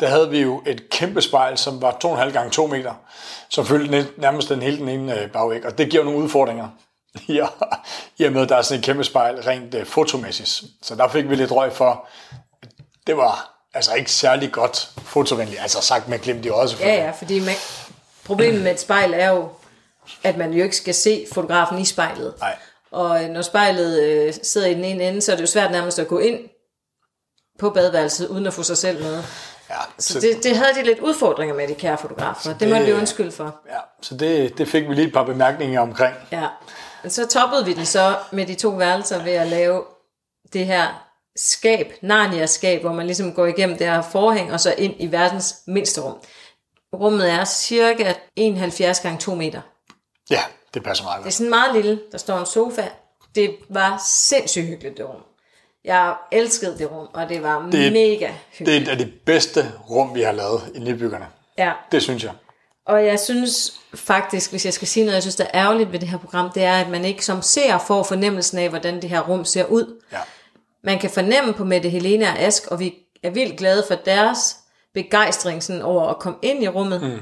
der 0.00 0.06
havde 0.08 0.30
vi 0.30 0.40
jo 0.40 0.62
et 0.66 0.90
kæmpe 0.90 1.22
spejl, 1.22 1.58
som 1.58 1.82
var 1.82 1.96
2,5 2.04 2.32
gange 2.32 2.50
2 2.50 2.66
meter, 2.66 2.94
som 3.48 3.66
fyldte 3.66 3.90
næ- 3.90 4.04
nærmest 4.16 4.48
den 4.48 4.62
hele 4.62 4.76
den 4.76 4.88
ene 4.88 5.20
øh, 5.20 5.30
bagvæg. 5.30 5.66
Og 5.66 5.78
det 5.78 5.90
giver 5.90 6.04
nogle 6.04 6.18
udfordringer. 6.18 6.68
Ja, 7.28 7.46
i 8.18 8.24
og 8.24 8.32
med, 8.32 8.42
at 8.42 8.48
der 8.48 8.56
er 8.56 8.62
sådan 8.62 8.78
et 8.78 8.84
kæmpe 8.84 9.04
spejl 9.04 9.40
rent 9.42 9.74
øh, 9.74 9.86
fotomæssigt. 9.86 10.62
Så 10.82 10.94
der 10.94 11.08
fik 11.08 11.28
vi 11.30 11.34
lidt 11.34 11.52
røg 11.52 11.72
for, 11.72 12.06
det 13.06 13.16
var 13.16 13.50
altså 13.74 13.94
ikke 13.94 14.12
særlig 14.12 14.52
godt 14.52 14.90
fotovenligt. 15.04 15.60
Altså 15.60 15.82
sagt 15.82 16.08
med 16.08 16.18
glimt 16.18 16.46
i 16.46 16.48
øjet 16.48 16.62
Ja, 16.64 16.68
selvfølgelig. 16.68 16.98
ja, 16.98 17.10
fordi 17.10 17.40
man, 17.40 17.54
problemet 18.24 18.62
med 18.62 18.72
et 18.72 18.80
spejl 18.80 19.12
er 19.14 19.30
jo, 19.30 19.48
at 20.22 20.36
man 20.36 20.52
jo 20.52 20.64
ikke 20.64 20.76
skal 20.76 20.94
se 20.94 21.26
fotografen 21.34 21.78
i 21.78 21.84
spejlet. 21.84 22.34
Nej. 22.40 22.56
Og 22.92 23.24
øh, 23.24 23.30
når 23.30 23.42
spejlet 23.42 24.02
øh, 24.02 24.34
sidder 24.42 24.66
i 24.66 24.74
den 24.74 24.84
ene 24.84 25.04
ende, 25.08 25.20
så 25.20 25.32
er 25.32 25.36
det 25.36 25.42
jo 25.42 25.46
svært 25.46 25.70
nærmest 25.70 25.98
at 25.98 26.08
gå 26.08 26.18
ind 26.18 26.38
på 27.58 27.70
badeværelset, 27.70 28.28
uden 28.28 28.46
at 28.46 28.52
få 28.52 28.62
sig 28.62 28.76
selv 28.78 29.02
med. 29.02 29.22
Ja, 29.70 29.76
Så 29.98 30.20
det, 30.20 30.42
det 30.44 30.56
havde 30.56 30.74
de 30.74 30.82
lidt 30.82 30.98
udfordringer 30.98 31.54
med, 31.54 31.68
de 31.68 31.74
kære 31.74 31.98
fotografer. 31.98 32.54
Det 32.58 32.68
måtte 32.68 32.84
vi 32.84 32.90
det- 32.92 32.98
undskylde 32.98 33.32
for. 33.32 33.60
ja, 33.68 33.78
så 34.02 34.16
det, 34.16 34.58
det 34.58 34.68
fik 34.68 34.88
vi 34.88 34.94
lige 34.94 35.06
et 35.06 35.12
par 35.12 35.24
bemærkninger 35.24 35.80
omkring. 35.80 36.14
Ja. 36.32 36.46
Men 37.02 37.10
så 37.10 37.26
toppede 37.26 37.64
vi 37.64 37.72
den 37.72 37.86
så 37.86 38.16
med 38.32 38.46
de 38.46 38.54
to 38.54 38.68
værelser 38.68 39.24
ved 39.24 39.32
at 39.32 39.46
lave 39.46 39.84
det 40.52 40.66
her 40.66 41.06
skab, 41.36 41.92
Narnia-skab, 42.02 42.80
hvor 42.80 42.92
man 42.92 43.06
ligesom 43.06 43.32
går 43.34 43.46
igennem 43.46 43.78
det 43.78 43.86
her 43.86 44.02
forhæng, 44.02 44.52
og 44.52 44.60
så 44.60 44.74
ind 44.78 44.94
i 44.98 45.12
verdens 45.12 45.54
mindste 45.66 46.00
rum. 46.00 46.18
Rummet 46.94 47.30
er 47.30 47.44
cirka 47.44 48.14
71 48.36 49.00
gange 49.00 49.18
2 49.18 49.34
meter. 49.34 49.60
Ja, 50.30 50.40
det 50.74 50.84
passer 50.84 51.04
meget 51.04 51.16
Det 51.16 51.20
er 51.22 51.24
godt. 51.24 51.34
sådan 51.34 51.50
meget 51.50 51.74
lille. 51.74 52.00
Der 52.12 52.18
står 52.18 52.38
en 52.38 52.46
sofa. 52.46 52.84
Det 53.34 53.56
var 53.68 54.02
sindssygt 54.08 54.66
hyggeligt, 54.66 54.96
det 54.96 55.08
rum. 55.08 55.22
Jeg 55.84 56.14
elskede 56.32 56.78
det 56.78 56.90
rum, 56.90 57.08
og 57.14 57.28
det 57.28 57.42
var 57.42 57.62
Det- 57.72 57.92
mega 57.92 58.30
hyggeligt. 58.50 58.66
Det 58.66 58.76
er 58.76 58.80
et 58.94 59.00
af 59.00 59.06
de 59.06 59.12
bedste 59.26 59.72
rum, 59.90 60.14
vi 60.14 60.22
har 60.22 60.32
lavet 60.32 60.62
i 60.74 60.78
Nybyggerne. 60.78 61.26
Ja. 61.58 61.72
Det 61.92 62.02
synes 62.02 62.24
jeg. 62.24 62.32
Og 62.86 63.06
jeg 63.06 63.20
synes 63.20 63.72
faktisk, 63.94 64.50
hvis 64.50 64.64
jeg 64.64 64.72
skal 64.72 64.88
sige 64.88 65.04
noget, 65.04 65.14
jeg 65.14 65.22
synes, 65.22 65.36
der 65.36 65.44
er 65.44 65.50
ærgerligt 65.64 65.92
ved 65.92 65.98
det 65.98 66.08
her 66.08 66.18
program, 66.18 66.50
det 66.52 66.64
er, 66.64 66.72
at 66.80 66.88
man 66.88 67.04
ikke 67.04 67.24
som 67.24 67.42
ser 67.42 67.78
får 67.78 68.02
fornemmelsen 68.02 68.58
af, 68.58 68.68
hvordan 68.68 69.02
det 69.02 69.10
her 69.10 69.20
rum 69.20 69.44
ser 69.44 69.64
ud. 69.64 70.00
Ja. 70.12 70.18
Man 70.84 70.98
kan 70.98 71.10
fornemme 71.10 71.52
på 71.52 71.64
Mette 71.64 71.88
Helene 71.88 72.24
og 72.26 72.38
Ask, 72.38 72.66
og 72.66 72.80
vi 72.80 72.94
er 73.22 73.30
vildt 73.30 73.58
glade 73.58 73.84
for 73.88 73.94
deres 73.94 74.56
begejstring 74.94 75.62
sådan 75.62 75.82
over 75.82 76.06
at 76.08 76.18
komme 76.18 76.38
ind 76.42 76.62
i 76.62 76.68
rummet. 76.68 77.02
Mm. 77.02 77.20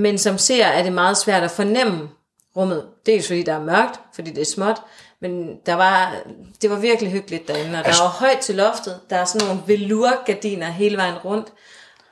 Men 0.00 0.18
som 0.18 0.38
ser 0.38 0.66
er 0.66 0.82
det 0.82 0.92
meget 0.92 1.16
svært 1.18 1.42
at 1.42 1.50
fornemme 1.50 2.08
rummet. 2.56 2.84
Dels 3.06 3.26
fordi 3.26 3.42
der 3.42 3.54
er 3.54 3.60
mørkt, 3.64 4.00
fordi 4.14 4.30
det 4.30 4.40
er 4.40 4.44
småt, 4.44 4.76
men 5.20 5.56
der 5.66 5.74
var, 5.74 6.16
det 6.62 6.70
var 6.70 6.76
virkelig 6.76 7.12
hyggeligt 7.12 7.48
derinde, 7.48 7.70
og 7.78 7.84
der 7.84 7.88
Altså- 7.88 8.02
var 8.02 8.08
højt 8.10 8.38
til 8.38 8.54
loftet. 8.54 9.00
Der 9.10 9.16
er 9.16 9.24
sådan 9.24 9.46
nogle 9.48 9.62
velourgardiner 9.66 10.66
hele 10.70 10.96
vejen 10.96 11.18
rundt, 11.24 11.48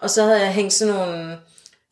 og 0.01 0.11
så 0.11 0.23
havde 0.23 0.41
jeg 0.41 0.53
hængt 0.53 0.73
sådan 0.73 0.95
nogle 0.95 1.37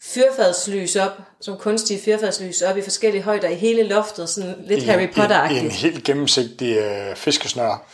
fyrfadslys 0.02 0.96
op, 0.96 1.12
som 1.40 1.56
kunstige 1.56 2.00
fyrfadslys 2.04 2.62
op 2.62 2.76
i 2.76 2.82
forskellige 2.82 3.22
højder 3.22 3.48
i 3.48 3.54
hele 3.54 3.82
loftet, 3.82 4.28
sådan 4.28 4.54
lidt 4.66 4.84
Harry 4.84 4.98
I, 4.98 5.02
i 5.02 5.06
en 5.06 5.12
Potter-agtigt. 5.14 5.72
helt 5.72 6.04
gennemsigtig 6.04 6.76
øh, 6.76 7.16
fiskesnør. 7.16 7.86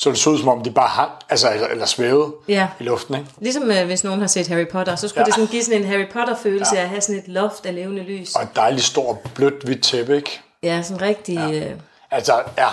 Så 0.00 0.10
det 0.10 0.18
så 0.18 0.30
ud 0.30 0.38
som 0.38 0.48
om, 0.48 0.62
de 0.64 0.70
bare 0.70 0.88
hang, 0.88 1.10
altså, 1.28 1.52
eller, 1.52 1.66
eller 1.68 1.86
svævede 1.86 2.32
Ja. 2.48 2.68
i 2.80 2.82
luften. 2.82 3.14
Ikke? 3.14 3.26
Ligesom 3.40 3.70
øh, 3.70 3.86
hvis 3.86 4.04
nogen 4.04 4.20
har 4.20 4.26
set 4.26 4.48
Harry 4.48 4.66
Potter, 4.68 4.96
så 4.96 5.08
skulle 5.08 5.20
Ja. 5.20 5.24
det 5.26 5.34
sådan 5.34 5.46
give 5.48 5.62
sådan 5.64 5.80
en 5.80 5.86
Harry 5.86 6.08
Potter-følelse 6.12 6.74
ja. 6.76 6.82
at 6.82 6.88
have 6.88 7.00
sådan 7.00 7.18
et 7.22 7.28
loft 7.28 7.66
af 7.66 7.74
levende 7.74 8.02
lys. 8.02 8.34
Og 8.34 8.42
et 8.42 8.48
dejligt 8.56 8.84
stort, 8.86 9.16
blødt, 9.34 9.62
hvidt 9.64 9.82
tæppe. 9.84 10.16
Ikke? 10.16 10.40
Ja, 10.62 10.82
sådan 10.82 11.00
rigtig... 11.02 11.34
Ja. 11.34 11.70
Øh, 11.70 11.76
Altså, 12.12 12.42
ja, 12.58 12.68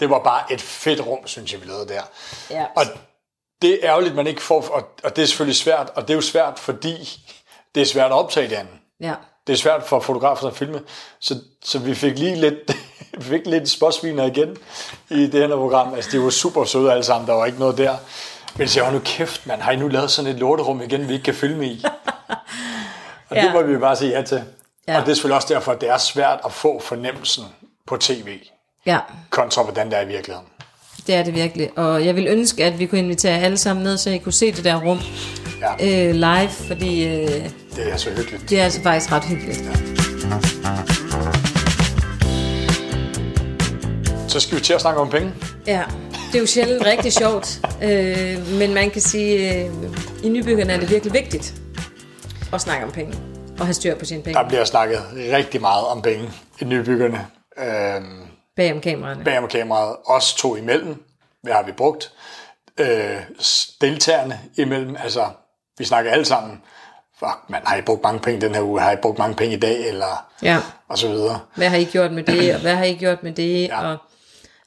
det 0.00 0.10
var 0.10 0.18
bare 0.18 0.52
et 0.52 0.60
fedt 0.60 1.06
rum, 1.06 1.18
synes 1.26 1.52
jeg, 1.52 1.60
vi 1.62 1.66
lavede 1.66 1.88
der. 1.88 2.02
ja. 2.50 2.64
Og 2.76 2.82
det 3.62 3.72
er 3.72 3.78
ærgerligt, 3.90 4.14
man 4.14 4.26
ikke 4.26 4.42
får, 4.42 4.68
og, 4.72 4.88
og 5.04 5.16
det 5.16 5.22
er 5.22 5.26
selvfølgelig 5.26 5.56
svært, 5.56 5.90
og 5.94 6.02
det 6.02 6.10
er 6.10 6.14
jo 6.14 6.20
svært, 6.20 6.58
fordi 6.58 7.20
det 7.74 7.80
er 7.80 7.86
svært 7.86 8.10
at 8.10 8.16
optage 8.16 8.48
det 8.48 8.54
andet. 8.56 8.74
ja. 9.00 9.14
Det 9.46 9.52
er 9.52 9.56
svært 9.56 9.82
for 9.82 10.00
fotografer 10.00 10.46
at 10.48 10.56
filme, 10.56 10.80
så, 11.20 11.34
så 11.64 11.78
vi 11.78 11.94
fik 11.94 12.18
lige 12.18 12.36
lidt, 12.36 12.54
fik 13.30 13.46
lidt 13.46 13.68
spørgsmål 13.70 14.18
igen 14.18 14.56
i 15.10 15.26
det 15.26 15.48
her 15.48 15.56
program. 15.56 15.94
Altså, 15.94 16.10
de 16.12 16.20
var 16.22 16.30
super 16.30 16.64
søde 16.64 16.92
alle 16.92 17.04
sammen, 17.04 17.28
der 17.28 17.34
var 17.34 17.46
ikke 17.46 17.58
noget 17.58 17.78
der. 17.78 17.92
Men 18.54 18.60
jeg 18.60 18.70
sagde, 18.70 18.92
nu 18.92 18.98
kæft, 19.04 19.46
man, 19.46 19.60
har 19.60 19.72
I 19.72 19.76
nu 19.76 19.88
lavet 19.88 20.10
sådan 20.10 20.30
et 20.30 20.36
lorterum 20.36 20.82
igen, 20.82 21.08
vi 21.08 21.12
ikke 21.12 21.24
kan 21.24 21.34
filme 21.34 21.66
i? 21.66 21.84
Og 23.30 23.36
ja. 23.36 23.40
det 23.42 23.46
Ja. 23.48 23.52
må 23.52 23.62
vi 23.62 23.76
bare 23.78 23.96
sige 23.96 24.10
ja 24.10 24.22
til. 24.22 24.36
Ja. 24.88 24.92
Ja. 24.92 24.98
Og 25.00 25.04
det 25.06 25.10
er 25.10 25.14
selvfølgelig 25.14 25.36
også 25.36 25.54
derfor, 25.54 25.72
at 25.72 25.80
det 25.80 25.88
er 25.90 25.98
svært 25.98 26.38
at 26.44 26.52
få 26.52 26.80
fornemmelsen 26.84 27.44
på 27.86 27.96
tv, 27.96 28.38
ja, 28.86 28.98
kontra 29.30 29.62
hvordan 29.62 29.90
det 29.90 29.98
er 29.98 30.02
i 30.02 30.06
virkeligheden. 30.06 30.46
det 31.06 31.14
er 31.14 31.22
det 31.22 31.34
virkelig. 31.34 31.70
Og 31.78 32.04
jeg 32.06 32.16
vil 32.16 32.26
ønske, 32.26 32.64
at 32.64 32.78
vi 32.78 32.86
kunne 32.86 32.98
invitere 32.98 33.38
alle 33.40 33.56
sammen 33.58 33.84
ned, 33.84 33.98
så 33.98 34.10
I 34.10 34.18
kunne 34.18 34.32
se 34.32 34.52
det 34.52 34.64
der 34.64 34.80
rum 34.82 34.98
Ja, 35.80 36.08
øh, 36.08 36.14
live, 36.14 36.48
fordi 36.48 37.04
øh, 37.06 37.28
det 37.76 37.92
er 37.92 37.96
så 37.96 38.10
hyggeligt. 38.10 38.50
det 38.50 38.60
er 38.60 38.64
altså 38.64 38.82
faktisk 38.82 39.12
ret 39.12 39.24
hyggeligt. 39.24 39.62
Så 44.28 44.40
skal 44.40 44.58
vi 44.58 44.62
til 44.62 44.72
at 44.72 44.80
snakke 44.80 45.00
om 45.00 45.10
penge. 45.10 45.32
Ja, 45.66 45.84
det 46.26 46.34
er 46.34 46.40
jo 46.40 46.46
sjældent 46.46 46.86
rigtig 46.86 47.12
sjovt, 47.12 47.60
øh, 47.82 48.48
men 48.58 48.74
man 48.74 48.90
kan 48.90 49.00
sige, 49.02 49.54
øh, 49.64 49.70
i 50.22 50.28
nybyggerne 50.28 50.72
er 50.72 50.80
det 50.80 50.90
virkelig 50.90 51.12
vigtigt 51.14 51.54
at 52.52 52.60
snakke 52.60 52.84
om 52.86 52.92
penge 52.92 53.18
og 53.60 53.66
have 53.66 53.74
styr 53.74 53.94
på 53.94 54.04
sine 54.04 54.22
penge 54.22 54.38
Der 54.40 54.48
bliver 54.48 54.64
snakket 54.64 55.00
rigtig 55.32 55.60
meget 55.60 55.86
om 55.86 56.02
penge 56.02 56.30
i 56.60 56.64
nybyggerne. 56.64 57.26
Øhm, 57.58 58.20
bagom 58.56 58.80
kameraerne. 58.80 59.24
bag 59.24 59.38
om 59.38 59.48
kameraet, 59.48 59.96
os 60.06 60.34
to 60.34 60.56
imellem. 60.56 61.02
Hvad 61.42 61.52
har 61.52 61.62
vi 61.62 61.72
brugt? 61.72 62.12
Øh, 62.80 63.16
deltagerne 63.80 64.40
imellem, 64.56 64.96
altså 65.02 65.26
vi 65.78 65.84
snakker 65.84 66.10
alle 66.10 66.24
sammen, 66.24 66.60
fuck 67.18 67.38
man, 67.48 67.60
har 67.64 67.76
I 67.76 67.82
brugt 67.82 68.02
mange 68.02 68.20
penge 68.20 68.40
den 68.40 68.54
her 68.54 68.62
uge? 68.62 68.80
Har 68.80 68.92
I 68.92 68.96
brugt 68.96 69.18
mange 69.18 69.34
penge 69.36 69.56
i 69.56 69.60
dag? 69.60 69.88
Eller, 69.88 70.26
Ja, 70.42 70.58
og 70.88 70.98
så 70.98 71.08
videre. 71.08 71.40
hvad 71.54 71.68
har 71.68 71.76
I 71.76 71.84
gjort 71.84 72.12
med 72.12 72.22
det, 72.22 72.54
og 72.54 72.60
hvad 72.60 72.74
har 72.74 72.84
I 72.84 72.94
gjort 72.94 73.22
med 73.22 73.32
det, 73.32 73.68
Ja. 73.68 73.90
og 73.92 73.98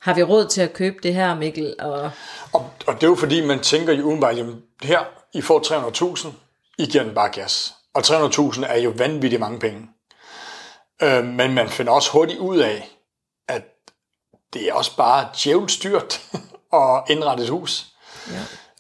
har 0.01 0.13
vi 0.13 0.24
råd 0.24 0.48
til 0.48 0.62
at 0.62 0.74
købe 0.74 0.98
det 1.03 1.13
her, 1.13 1.36
Mikkel? 1.36 1.75
Og, 1.79 2.12
Og, 2.53 2.70
og 2.88 2.93
det 2.96 3.03
er 3.03 3.08
jo 3.08 3.15
fordi, 3.15 3.46
man 3.46 3.60
tænker 3.60 3.93
jo 3.93 4.03
udenbart, 4.03 4.38
jamen 4.38 4.62
her, 4.84 5.00
I 5.34 5.41
får 5.41 5.60
300.000, 6.15 6.27
I 6.77 6.86
giver 6.86 7.03
den 7.03 7.13
bare 7.13 7.29
gas. 7.29 7.74
Og 7.93 8.01
300.000 8.01 8.65
er 8.65 8.77
jo 8.77 8.93
vanvittigt 8.98 9.39
mange 9.39 9.60
penge. 9.60 9.89
Øh, 11.01 11.25
men 11.25 11.53
man 11.53 11.70
finder 11.70 11.91
også 11.91 12.12
hurtigt 12.12 12.39
ud 12.39 12.58
af, 12.58 12.89
at 13.50 13.63
det 14.53 14.70
er 14.70 14.74
også 14.74 14.98
bare 14.98 15.27
djævelstyrt 15.43 16.22
at 16.74 17.03
indrette 17.10 17.43
et 17.43 17.50
hus. 17.50 17.86
ja. 18.31 18.39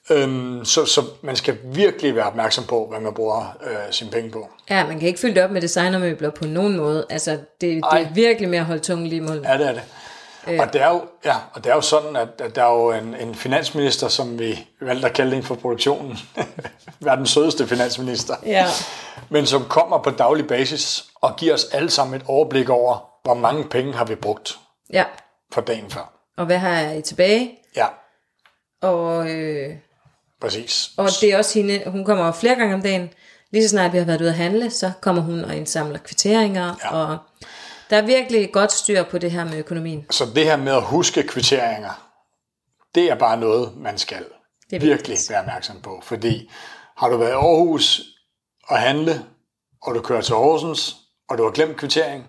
Øhm, 0.09 0.65
så, 0.65 0.85
så 0.85 1.01
man 1.21 1.35
skal 1.35 1.57
virkelig 1.63 2.15
være 2.15 2.25
opmærksom 2.25 2.63
på, 2.63 2.87
hvad 2.89 2.99
man 2.99 3.13
bruger 3.13 3.57
øh, 3.63 3.75
sine 3.91 4.11
penge 4.11 4.31
på. 4.31 4.49
ja, 4.69 4.87
man 4.87 4.99
kan 4.99 5.07
ikke 5.07 5.19
fylde 5.19 5.35
det 5.35 5.43
op 5.43 5.51
med 5.51 5.61
designermøbler 5.61 6.29
på 6.29 6.45
nogen 6.45 6.77
måde. 6.77 7.05
Altså, 7.09 7.31
det, 7.31 7.41
det 7.61 8.01
er 8.01 8.13
virkelig 8.13 8.49
med 8.49 8.57
at 8.57 8.65
holde 8.65 8.81
tungen 8.81 9.07
lige 9.07 9.17
i 9.17 9.25
munden. 9.25 9.45
Ja, 9.45 9.57
det 9.57 9.67
er 9.67 9.73
det. 9.73 9.81
Øh. 10.47 10.59
Og, 10.59 10.73
det 10.73 10.81
er 10.81 10.89
jo, 10.89 11.01
ja, 11.25 11.35
og 11.53 11.63
det 11.63 11.69
er 11.69 11.75
jo 11.75 11.81
sådan, 11.81 12.15
at, 12.15 12.27
at 12.39 12.55
der 12.55 12.63
er 12.63 12.73
jo 12.73 12.91
en, 12.91 13.15
en 13.15 13.35
finansminister, 13.35 14.07
som 14.07 14.39
vi 14.39 14.67
valgte 14.81 15.07
at 15.07 15.13
kalde 15.13 15.35
ind 15.35 15.43
for 15.43 15.55
produktionen. 15.55 16.17
Verdens 16.99 17.29
sødeste 17.29 17.67
finansminister. 17.67 18.35
Ja. 18.45 18.65
Men 19.29 19.45
som 19.45 19.65
kommer 19.65 19.97
på 19.97 20.09
daglig 20.09 20.47
basis 20.47 21.05
og 21.15 21.35
giver 21.35 21.53
os 21.53 21.65
alle 21.65 21.89
sammen 21.89 22.15
et 22.21 22.25
overblik 22.27 22.69
over, 22.69 23.09
hvor 23.23 23.33
mange 23.33 23.63
penge 23.63 23.93
har 23.93 24.05
vi 24.05 24.15
brugt 24.15 24.59
Ja, 24.93 25.03
for 25.53 25.61
dagen 25.61 25.89
før. 25.89 26.11
og 26.37 26.45
hvad 26.45 26.57
har 26.57 26.91
I 26.91 27.01
tilbage? 27.01 27.57
Ja, 27.75 27.87
Og, 28.81 29.29
øh, 29.29 29.75
præcis. 30.41 30.89
og 30.97 31.09
det 31.21 31.33
er 31.33 31.37
også 31.37 31.59
hende, 31.59 31.83
hun 31.87 32.05
kommer 32.05 32.31
flere 32.31 32.55
gange 32.55 32.73
om 32.75 32.81
dagen. 32.81 33.09
Lige 33.51 33.63
så 33.63 33.69
snart 33.69 33.93
vi 33.93 33.97
har 33.97 34.05
været 34.05 34.21
ude 34.21 34.29
at 34.29 34.35
handle, 34.35 34.69
så 34.69 34.91
kommer 35.01 35.21
hun 35.21 35.45
og 35.45 35.55
indsamler 35.55 35.99
kvitteringer. 35.99 36.75
Ja. 36.83 36.95
Og 36.95 37.17
der 37.91 37.97
er 37.97 38.01
virkelig 38.01 38.51
godt 38.53 38.71
styr 38.71 39.03
på 39.03 39.17
det 39.17 39.31
her 39.31 39.43
med 39.43 39.57
økonomien. 39.57 40.05
Så 40.09 40.25
det 40.35 40.45
her 40.45 40.55
med 40.57 40.71
at 40.73 40.83
huske 40.83 41.23
kvitteringer, 41.23 42.11
det 42.95 43.11
er 43.11 43.15
bare 43.15 43.37
noget, 43.37 43.77
man 43.77 43.97
skal 43.97 44.25
Det 44.69 44.81
virkelig 44.81 45.09
vigtigt. 45.09 45.29
være 45.29 45.39
opmærksom 45.39 45.81
på. 45.81 46.01
Fordi 46.03 46.51
har 46.97 47.09
du 47.09 47.17
været 47.17 47.29
i 47.29 47.33
Aarhus 47.33 48.01
og 48.67 48.77
handle, 48.77 49.25
og 49.81 49.95
du 49.95 50.01
kører 50.01 50.21
til 50.21 50.35
Horsens, 50.35 50.95
og 51.29 51.37
du 51.37 51.43
har 51.43 51.51
glemt 51.51 51.77
kvittering, 51.77 52.27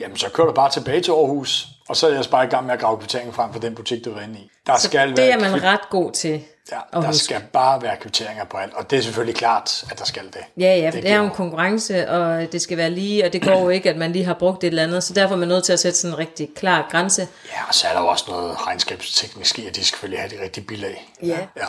jamen 0.00 0.16
så 0.16 0.30
kører 0.30 0.46
du 0.46 0.52
bare 0.54 0.70
tilbage 0.70 1.00
til 1.00 1.10
Aarhus, 1.10 1.66
og 1.88 1.96
så 1.96 2.08
er 2.08 2.12
jeg 2.14 2.24
bare 2.30 2.44
i 2.44 2.48
gang 2.48 2.66
med 2.66 2.74
at 2.74 2.80
grave 2.80 2.98
kvitteringen 2.98 3.34
frem 3.34 3.52
for 3.52 3.60
den 3.60 3.74
butik, 3.74 4.04
du 4.04 4.12
var 4.14 4.20
inde 4.20 4.38
i. 4.38 4.50
Der 4.66 4.76
skal 4.78 5.08
Det 5.08 5.16
være 5.16 5.30
er 5.30 5.40
man 5.40 5.50
kvit- 5.54 5.64
ret 5.64 5.90
god 5.90 6.12
til. 6.12 6.44
ja, 6.72 6.76
der 6.92 7.06
huske. 7.06 7.24
skal 7.24 7.42
bare 7.52 7.82
være 7.82 7.96
kvitteringer 7.96 8.44
på 8.44 8.56
alt, 8.56 8.74
og 8.74 8.90
det 8.90 8.98
er 8.98 9.02
selvfølgelig 9.02 9.34
klart, 9.36 9.84
at 9.90 9.98
der 9.98 10.04
skal 10.04 10.26
det. 10.26 10.44
Ja, 10.60 10.76
ja, 10.76 10.86
for 10.86 10.90
det, 10.92 11.02
det 11.02 11.10
er 11.12 11.16
jo 11.16 11.24
en 11.24 11.30
konkurrence, 11.30 12.08
og 12.10 12.52
det 12.52 12.62
skal 12.62 12.76
være 12.76 12.90
lige, 12.90 13.24
og 13.24 13.32
det 13.32 13.42
går 13.44 13.60
jo 13.60 13.68
ikke, 13.68 13.90
at 13.90 13.96
man 13.96 14.12
lige 14.12 14.24
har 14.24 14.34
brugt 14.34 14.64
et 14.64 14.68
eller 14.68 14.82
andet, 14.82 15.04
så 15.04 15.12
derfor 15.14 15.34
er 15.34 15.38
man 15.38 15.48
nødt 15.48 15.64
til 15.64 15.72
at 15.72 15.80
sætte 15.80 15.98
sådan 15.98 16.14
en 16.14 16.18
rigtig 16.18 16.48
klar 16.56 16.88
grænse. 16.90 17.28
Ja, 17.52 17.68
og 17.68 17.74
så 17.74 17.86
er 17.88 17.92
der 17.92 18.00
jo 18.00 18.06
også 18.06 18.24
noget 18.28 18.66
regnskabsteknisk 18.66 19.58
i, 19.58 19.66
at 19.66 19.76
de 19.76 19.84
selvfølgelig 19.84 20.20
have 20.20 20.30
de 20.38 20.42
rigtige 20.44 20.64
bilag. 20.64 21.08
Ja. 21.22 21.38
ja. 21.56 21.66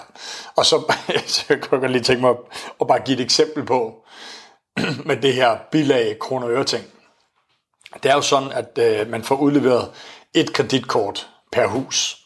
Og 0.56 0.66
så, 0.66 0.94
så 1.28 1.44
kan 1.48 1.58
jeg 1.62 1.70
godt 1.80 1.92
lige 1.92 2.04
tænke 2.04 2.22
mig 2.22 2.30
at, 2.30 2.38
at 2.82 2.88
bare 2.88 3.00
give 3.00 3.18
et 3.18 3.24
eksempel 3.24 3.66
på, 3.66 3.94
med 5.06 5.18
det 5.18 5.34
her 5.34 5.58
bilag 5.72 6.18
kroner 6.20 6.46
og 6.48 6.54
øre 6.54 6.64
ting. 6.64 6.84
Det 8.04 8.12
er 8.12 8.16
jo 8.16 8.22
sådan, 8.22 8.52
at 8.52 8.78
øh, 8.78 9.10
man 9.10 9.24
får 9.24 9.36
udleveret 9.36 9.92
et 10.34 10.54
kreditkort 10.54 11.30
per 11.52 11.68
hus. 11.68 12.18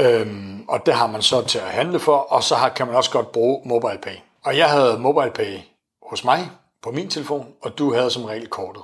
Øhm, 0.00 0.64
og 0.68 0.86
det 0.86 0.94
har 0.94 1.06
man 1.06 1.22
så 1.22 1.44
til 1.44 1.58
at 1.58 1.64
handle 1.64 2.00
for, 2.00 2.16
og 2.16 2.42
så 2.42 2.54
har, 2.54 2.68
kan 2.68 2.86
man 2.86 2.96
også 2.96 3.10
godt 3.10 3.32
bruge 3.32 3.62
MobilePay. 3.64 4.16
Og 4.44 4.56
jeg 4.56 4.70
havde 4.70 4.98
MobilePay 4.98 5.58
hos 6.02 6.24
mig 6.24 6.50
på 6.82 6.90
min 6.90 7.10
telefon, 7.10 7.54
og 7.62 7.78
du 7.78 7.94
havde 7.94 8.10
som 8.10 8.24
regel 8.24 8.46
kortet. 8.46 8.82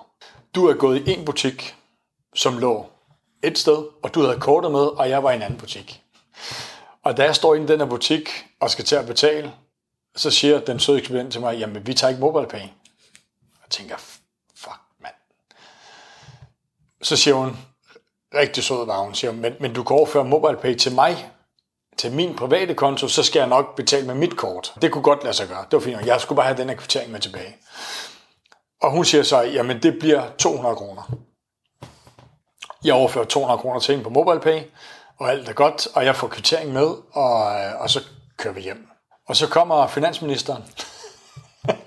Du 0.55 0.67
er 0.67 0.75
gået 0.75 1.09
i 1.09 1.13
en 1.13 1.25
butik, 1.25 1.75
som 2.35 2.59
lå 2.59 2.87
et 3.43 3.59
sted, 3.59 3.85
og 4.03 4.15
du 4.15 4.23
havde 4.23 4.41
kortet 4.41 4.73
med, 4.73 4.81
og 4.81 5.09
jeg 5.09 5.23
var 5.23 5.31
i 5.31 5.37
en 5.37 5.43
anden 5.43 5.59
butik. 5.59 6.03
Og 7.03 7.17
da 7.17 7.25
jeg 7.25 7.37
står 7.37 7.55
inde 7.55 7.65
i 7.65 7.69
den 7.69 7.81
her 7.81 7.87
butik 7.87 8.29
og 8.61 8.71
skal 8.71 8.85
til 8.85 8.97
at 8.97 9.07
betale, 9.07 9.53
så 10.17 10.31
siger 10.31 10.61
den 10.61 10.81
søde 10.81 10.99
ekspedient 10.99 11.33
til 11.33 11.41
mig, 11.41 11.59
jamen 11.59 11.87
vi 11.87 11.95
tager 11.95 12.09
ikke 12.09 12.21
MobilePay. 12.21 12.59
Jeg 12.59 13.71
tænker. 13.71 13.97
Så 17.05 17.17
siger 17.17 17.35
hun, 17.35 17.57
rigtig 18.35 18.65
sød 18.65 18.87
var 18.87 18.99
hun, 18.99 19.15
siger 19.15 19.31
hun, 19.31 19.41
men, 19.41 19.55
men 19.61 19.73
du 19.73 19.83
kan 19.83 19.97
overføre 19.97 20.25
MobilePay 20.25 20.75
til 20.75 20.95
mig, 20.95 21.31
til 21.99 22.13
min 22.13 22.37
private 22.37 22.75
konto, 22.75 23.09
så 23.09 23.23
skal 23.23 23.39
jeg 23.41 23.49
nok 23.49 23.77
betale 23.77 24.07
med 24.07 24.15
mit 24.15 24.37
kort. 24.37 24.75
Det 24.83 24.93
kunne 24.93 25.03
godt 25.03 25.23
lade 25.23 25.35
sig 25.35 25.49
gøre. 25.49 25.65
Det 25.71 25.73
var 25.73 25.81
fint. 25.81 26.07
Jeg 26.07 26.21
skulle 26.21 26.37
bare 26.37 26.47
have 26.47 26.59
den 26.59 26.69
her 26.69 26.77
kvittering 26.77 27.13
med 27.13 27.21
tilbage. 27.21 27.57
Og 28.83 28.91
hun 28.91 29.05
siger 29.05 29.23
så, 29.23 29.41
jamen 29.41 29.83
det 29.83 29.99
bliver 30.01 30.23
200 30.39 30.77
kroner. 30.77 31.03
Jeg 32.85 32.95
overfører 32.95 33.25
200 33.25 33.61
kroner 33.61 33.81
til 33.81 33.93
hende 33.93 34.05
på 34.05 34.11
MobilePay, 34.11 34.61
og 35.19 35.31
alt 35.31 35.49
er 35.49 35.53
godt, 35.53 35.89
og 35.95 36.05
jeg 36.05 36.17
får 36.17 36.29
kvittering 36.29 36.73
med, 36.73 36.95
og, 37.13 37.61
øh, 37.61 37.81
og 37.81 37.91
så 37.91 38.01
kører 38.37 38.55
vi 38.55 38.61
hjem. 38.61 38.89
Og 39.29 39.37
så 39.37 39.49
kommer 39.49 39.87
finansministeren 39.87 40.65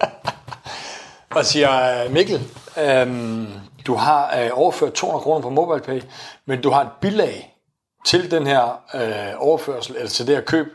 og 1.35 1.45
siger, 1.45 2.09
Mikkel, 2.09 2.51
øhm, 2.77 3.47
du 3.87 3.95
har 3.95 4.37
øh, 4.37 4.49
overført 4.53 4.93
200 4.93 5.23
kroner 5.23 5.41
på 5.41 5.49
MobilePay, 5.49 6.01
men 6.45 6.61
du 6.61 6.69
har 6.69 6.81
et 6.81 6.91
bilag 7.01 7.57
til 8.05 8.31
den 8.31 8.47
her 8.47 8.81
øh, 8.93 9.41
overførsel, 9.41 9.95
eller 9.95 10.09
til 10.09 10.27
det 10.27 10.35
her 10.35 10.43
køb, 10.43 10.67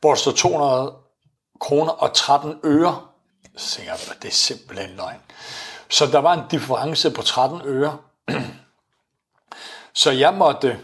hvor 0.00 0.10
der 0.10 0.16
står 0.16 0.32
200 0.32 0.94
kroner 1.60 1.92
og 1.92 2.14
13 2.14 2.60
øre. 2.64 3.00
Så 3.56 3.76
tænker 3.76 3.92
jeg, 3.92 4.22
det 4.22 4.28
er 4.28 4.32
simpelthen 4.32 4.96
løgn. 4.96 5.20
Så 5.88 6.06
der 6.06 6.18
var 6.18 6.32
en 6.32 6.42
difference 6.50 7.10
på 7.10 7.22
13 7.22 7.60
øre. 7.64 7.98
Så 9.94 10.10
jeg 10.10 10.34
måtte 10.34 10.78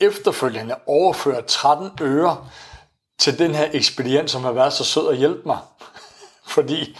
efterfølgende 0.00 0.76
overføre 0.86 1.42
13 1.42 1.90
øre 2.00 2.46
til 3.18 3.38
den 3.38 3.54
her 3.54 3.68
ekspedient, 3.72 4.30
som 4.30 4.44
har 4.44 4.52
været 4.52 4.72
så 4.72 4.84
sød 4.84 5.08
at 5.08 5.16
hjælpe 5.16 5.42
mig. 5.46 5.58
Fordi 6.54 6.98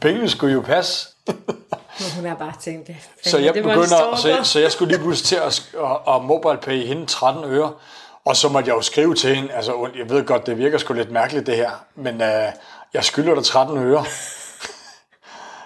pengene 0.00 0.28
skulle 0.28 0.52
jo 0.52 0.60
passe. 0.60 1.08
Og 1.98 2.14
hun 2.16 2.24
har 2.24 2.34
bare 2.34 2.52
tænkt, 2.60 2.86
"Hvad 2.86 2.96
Så 3.24 3.38
jeg, 3.38 3.54
det 3.54 3.62
begynder, 3.62 3.86
så, 3.86 3.96
stalker?" 4.18 4.36
jeg, 4.36 4.46
så 4.46 4.60
jeg 4.60 4.72
skulle 4.72 4.92
lige 4.94 5.02
pludselig 5.02 5.26
til 5.26 5.36
at, 5.36 5.68
at, 5.84 6.14
at 6.14 6.24
mobilepay 6.24 6.86
hende 6.86 7.06
13 7.06 7.44
øre. 7.44 7.72
Og 8.24 8.36
så 8.36 8.48
måtte 8.48 8.68
jeg 8.68 8.76
jo 8.76 8.82
skrive 8.82 9.14
til 9.14 9.34
hende, 9.36 9.52
altså 9.52 9.88
jeg 9.98 10.10
ved 10.10 10.24
godt, 10.24 10.46
det 10.46 10.58
virker 10.58 10.78
sgu 10.78 10.94
lidt 10.94 11.10
mærkeligt 11.10 11.46
det 11.46 11.56
her, 11.56 11.70
men 11.94 12.22
øh, 12.22 12.52
jeg 12.94 13.04
skylder 13.04 13.34
dig 13.34 13.44
13 13.44 13.78
øre. 13.78 14.04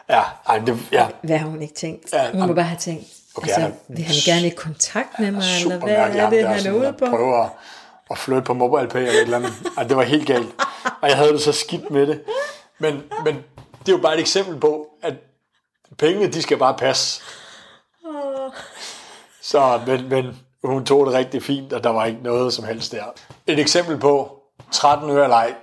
Ja, 0.08 0.22
ej, 0.48 0.58
det, 0.58 0.78
ja. 0.92 1.06
Hvad 1.22 1.38
har 1.38 1.46
hun 1.46 1.62
ikke 1.62 1.74
tænkt? 1.74 2.12
Ja, 2.12 2.30
hun 2.32 2.46
må 2.46 2.54
bare 2.54 2.64
have 2.64 2.78
tænkt, 2.78 3.04
okay, 3.36 3.48
altså, 3.48 3.60
han 3.60 3.70
er 3.70 3.74
vil 3.88 4.04
han 4.04 4.14
gerne 4.24 4.46
i 4.46 4.50
kontakt 4.50 5.18
med 5.18 5.30
mig, 5.30 5.42
eller 5.62 5.78
hvad 5.78 5.94
er 5.94 6.30
det, 6.30 6.48
han 6.48 6.66
er 6.66 6.72
ude 6.72 6.92
på? 6.98 7.06
prøver 7.10 7.42
at, 7.44 7.50
at 8.10 8.18
flytte 8.18 8.42
på 8.42 8.54
MobilePay 8.54 9.00
eller 9.00 9.12
et 9.12 9.20
eller 9.20 9.36
andet. 9.36 9.52
Ej, 9.78 9.82
det 9.84 9.96
var 9.96 10.02
helt 10.02 10.26
galt. 10.26 10.48
Og 11.02 11.08
jeg 11.08 11.16
havde 11.16 11.32
det 11.32 11.40
så 11.42 11.52
skidt 11.52 11.90
med 11.90 12.06
det. 12.06 12.22
Men, 12.78 13.02
men 13.24 13.34
det 13.80 13.88
er 13.88 13.92
jo 13.92 13.98
bare 13.98 14.14
et 14.14 14.20
eksempel 14.20 14.60
på, 14.60 14.86
pengene, 15.98 16.33
de 16.33 16.42
skal 16.42 16.59
bare 16.59 16.74
passe. 16.74 17.22
Så, 19.42 19.81
men, 19.87 20.09
men 20.09 20.38
hun 20.64 20.87
tog 20.87 21.07
det 21.07 21.14
rigtig 21.14 21.42
fint, 21.42 21.72
og 21.72 21.85
der 21.85 21.90
var 21.90 22.07
ikke 22.07 22.22
noget 22.22 22.53
som 22.53 22.64
helst 22.64 22.92
der. 22.92 23.05
Et 23.46 23.59
eksempel 23.59 23.98
på 23.98 24.37
13 24.72 25.11
øre 25.11 25.29
leg. 25.29 25.55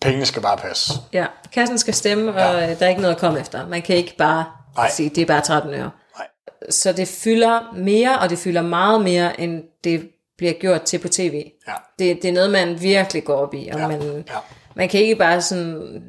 Pengene 0.00 0.26
skal 0.26 0.42
bare 0.42 0.56
passe. 0.56 0.92
Ja, 1.12 1.26
kassen 1.52 1.78
skal 1.78 1.94
stemme, 1.94 2.30
og 2.34 2.38
ja. 2.38 2.74
der 2.74 2.84
er 2.86 2.88
ikke 2.88 3.00
noget 3.00 3.14
at 3.14 3.20
komme 3.20 3.40
efter. 3.40 3.68
Man 3.68 3.82
kan 3.82 3.96
ikke 3.96 4.16
bare 4.16 4.44
Nej. 4.76 4.90
sige, 4.90 5.08
det 5.08 5.22
er 5.22 5.26
bare 5.26 5.40
13 5.40 5.74
øre. 5.74 5.90
Nej. 6.18 6.26
Så 6.70 6.92
det 6.92 7.08
fylder 7.08 7.72
mere, 7.76 8.18
og 8.18 8.30
det 8.30 8.38
fylder 8.38 8.62
meget 8.62 9.00
mere, 9.00 9.40
end 9.40 9.62
det 9.84 10.08
bliver 10.38 10.52
gjort 10.52 10.82
til 10.82 10.98
på 10.98 11.08
tv. 11.08 11.50
Ja. 11.68 11.72
Det, 11.98 12.22
det 12.22 12.28
er 12.28 12.32
noget, 12.32 12.50
man 12.50 12.82
virkelig 12.82 13.24
går 13.24 13.34
op 13.36 13.54
i, 13.54 13.68
og 13.72 13.78
Ja, 13.78 13.88
man, 13.88 14.24
ja. 14.28 14.34
man 14.74 14.88
kan 14.88 15.00
ikke 15.00 15.16
bare 15.16 15.42
sådan 15.42 16.02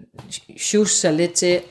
sjuse 0.60 0.96
sig 0.96 1.14
lidt 1.14 1.34
til, 1.34 1.62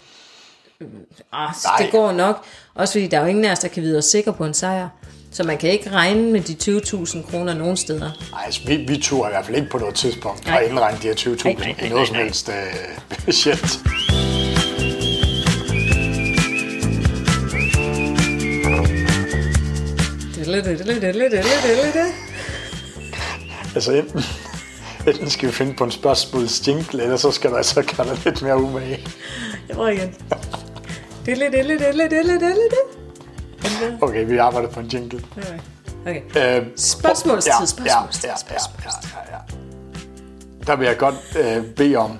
Nej. 0.81 1.51
det 1.79 1.91
går 1.93 2.12
nok. 2.12 2.45
Også 2.75 2.95
fordi 2.95 3.07
der 3.07 3.19
er 3.19 3.23
jo 3.23 3.27
ingen 3.27 3.45
af 3.45 3.53
os, 3.53 3.59
der 3.59 3.69
kan 3.69 3.83
vide 3.83 3.99
os 3.99 4.05
sikre 4.05 4.33
på 4.33 4.45
en 4.45 4.55
sejr. 4.55 4.88
Så 5.33 5.45
man 5.45 5.59
kan 5.59 5.71
ikke 5.71 5.91
regne 5.91 6.33
med 6.33 6.41
de 6.41 6.79
20.000 6.79 7.31
kroner 7.31 7.55
nogen 7.55 7.77
steder. 7.77 8.11
Nej, 8.33 8.43
altså, 8.45 8.61
vi, 8.67 8.77
vi 8.77 8.97
turde 9.03 9.31
i 9.31 9.33
hvert 9.33 9.45
fald 9.47 9.57
ikke 9.57 9.71
på 9.71 9.79
noget 9.79 9.95
tidspunkt 9.95 10.47
Nej. 10.47 10.61
at 10.62 10.71
indregne 10.71 10.99
de 11.03 11.07
her 11.07 11.14
20.000 11.14 11.45
Nej, 11.45 11.55
nej, 11.55 11.75
nej, 11.79 11.87
i 11.87 11.88
noget 11.88 12.09
som 12.09 12.17
helst 12.17 12.49
øh, 12.49 12.55
budget. 13.25 13.81
Altså 23.75 23.93
enten, 23.93 24.23
enten 25.09 25.31
skal 25.37 25.49
vi 25.49 25.53
finde 25.53 25.75
på 25.75 25.85
en 25.85 25.90
spørgsmålsjingle, 25.90 27.03
eller 27.03 27.16
så 27.16 27.31
skal 27.31 27.51
der 27.51 27.57
altså 27.57 27.83
gøre 27.97 28.07
dig 28.09 28.18
lidt 28.25 28.42
mere 28.42 28.62
umage. 28.62 29.07
Jeg 29.68 29.77
prøver 29.77 29.88
igen. 29.88 30.14
Dille, 31.27 31.44
dille, 31.53 31.79
dille, 31.79 32.09
dille, 32.09 32.33
dille, 32.33 32.40
dille. 32.40 33.99
Okay, 34.01 34.27
vi 34.27 34.37
arbejder 34.37 34.68
på 34.68 34.81
en 34.81 34.87
jingle. 34.87 35.25
Okay. 36.07 36.21
Øh, 36.59 36.66
Spørgsmålstid, 36.77 37.53
ja, 37.61 37.66
spørgsmålstid, 37.66 38.29
ja, 38.29 38.31
ja, 38.31 38.37
spørgsmålstid. 38.37 39.11
Ja, 39.14 39.37
ja, 39.37 39.42
ja. 39.51 40.64
Der 40.66 40.77
vil 40.77 40.87
jeg 40.87 40.97
godt 40.99 41.14
øh, 41.38 41.64
bede 41.64 41.97
om, 41.97 42.18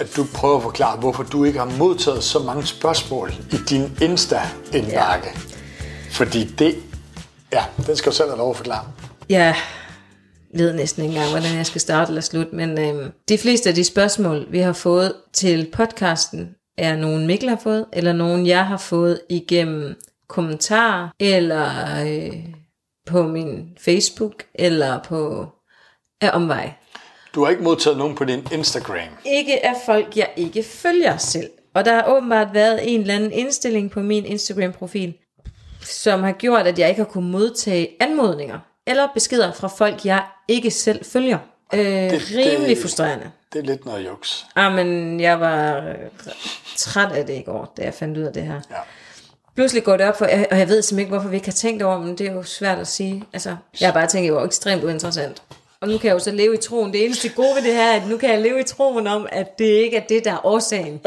at 0.00 0.16
du 0.16 0.26
prøver 0.34 0.56
at 0.56 0.62
forklare, 0.62 0.96
hvorfor 0.96 1.22
du 1.22 1.44
ikke 1.44 1.58
har 1.58 1.70
modtaget 1.78 2.24
så 2.24 2.38
mange 2.38 2.66
spørgsmål 2.66 3.32
i 3.52 3.56
din 3.68 3.98
Insta-indbakke. 4.02 5.28
Ja. 5.28 5.40
Fordi 6.10 6.44
det, 6.44 6.76
ja, 7.52 7.64
den 7.86 7.96
skal 7.96 8.12
du 8.12 8.16
selv 8.16 8.28
have 8.28 8.38
lov 8.38 8.50
at 8.50 8.56
forklare. 8.56 8.84
Jeg 9.28 9.54
ved 10.54 10.72
næsten 10.72 11.02
ikke 11.02 11.14
engang, 11.14 11.30
hvordan 11.30 11.56
jeg 11.56 11.66
skal 11.66 11.80
starte 11.80 12.10
eller 12.10 12.20
slutte, 12.20 12.54
men 12.54 12.78
øhm, 12.78 13.12
de 13.28 13.38
fleste 13.38 13.68
af 13.68 13.74
de 13.74 13.84
spørgsmål, 13.84 14.46
vi 14.50 14.58
har 14.58 14.72
fået 14.72 15.14
til 15.32 15.70
podcasten, 15.72 16.54
er 16.78 16.96
nogen 16.96 17.26
Mikkel 17.26 17.48
har 17.48 17.60
fået, 17.62 17.86
eller 17.92 18.12
nogen 18.12 18.46
jeg 18.46 18.66
har 18.66 18.76
fået 18.76 19.20
igennem 19.30 19.94
kommentarer, 20.28 21.08
eller 21.20 21.66
øh, 22.06 22.32
på 23.06 23.22
min 23.22 23.68
Facebook, 23.80 24.44
eller 24.54 25.02
på 25.02 25.48
af 26.20 26.30
omvej. 26.32 26.72
Du 27.34 27.44
har 27.44 27.50
ikke 27.50 27.62
modtaget 27.62 27.98
nogen 27.98 28.16
på 28.16 28.24
din 28.24 28.46
Instagram. 28.52 29.08
Ikke 29.26 29.66
af 29.66 29.74
folk, 29.86 30.16
jeg 30.16 30.30
ikke 30.36 30.62
følger 30.62 31.16
selv. 31.16 31.50
Og 31.74 31.84
der 31.84 31.94
har 31.94 32.16
åbenbart 32.16 32.48
været 32.54 32.94
en 32.94 33.00
eller 33.00 33.14
anden 33.14 33.32
indstilling 33.32 33.90
på 33.90 34.00
min 34.00 34.24
Instagram-profil, 34.24 35.14
som 35.82 36.22
har 36.22 36.32
gjort, 36.32 36.66
at 36.66 36.78
jeg 36.78 36.88
ikke 36.88 37.00
har 37.00 37.08
kunnet 37.08 37.30
modtage 37.30 37.88
anmodninger 38.00 38.58
eller 38.86 39.08
beskeder 39.14 39.52
fra 39.52 39.68
folk, 39.68 40.04
jeg 40.04 40.22
ikke 40.48 40.70
selv 40.70 41.04
følger. 41.04 41.38
Øh, 41.74 41.80
det- 41.80 42.22
rimelig 42.36 42.78
frustrerende. 42.82 43.30
Det 43.52 43.58
er 43.58 43.62
lidt 43.62 43.86
noget 43.86 44.06
juks. 44.06 44.46
Ah, 44.56 44.72
men 44.74 45.20
jeg 45.20 45.40
var 45.40 45.82
træt 46.76 47.12
af 47.12 47.26
det 47.26 47.34
i 47.34 47.42
går, 47.42 47.72
da 47.76 47.82
jeg 47.82 47.94
fandt 47.94 48.18
ud 48.18 48.22
af 48.22 48.32
det 48.32 48.42
her. 48.42 48.60
Ja. 48.70 48.76
Pludselig 49.54 49.84
går 49.84 49.96
det 49.96 50.06
op 50.08 50.18
for, 50.18 50.24
og 50.50 50.58
jeg 50.58 50.68
ved 50.68 50.82
simpelthen 50.82 50.98
ikke, 50.98 51.10
hvorfor 51.10 51.28
vi 51.28 51.36
ikke 51.36 51.46
har 51.48 51.52
tænkt 51.52 51.82
over, 51.82 51.98
men 51.98 52.18
det 52.18 52.26
er 52.26 52.32
jo 52.32 52.42
svært 52.42 52.78
at 52.78 52.86
sige. 52.88 53.24
Altså, 53.32 53.56
jeg 53.80 53.88
har 53.88 53.92
bare 53.92 54.06
tænkt, 54.06 54.24
at 54.26 54.32
det 54.32 54.40
var 54.40 54.46
ekstremt 54.46 54.84
uinteressant. 54.84 55.42
Og 55.80 55.88
nu 55.88 55.98
kan 55.98 56.08
jeg 56.08 56.14
jo 56.14 56.18
så 56.18 56.30
leve 56.32 56.54
i 56.54 56.56
troen. 56.56 56.92
Det 56.92 57.04
eneste 57.04 57.28
gode 57.28 57.54
ved 57.56 57.62
det 57.62 57.74
her, 57.74 57.82
er, 57.92 57.96
at 57.96 58.08
nu 58.08 58.16
kan 58.16 58.30
jeg 58.30 58.40
leve 58.40 58.60
i 58.60 58.64
troen 58.64 59.06
om, 59.06 59.26
at 59.32 59.58
det 59.58 59.64
ikke 59.64 59.96
er 59.96 60.06
det, 60.08 60.24
der 60.24 60.32
er 60.32 60.46
årsagen. 60.46 61.00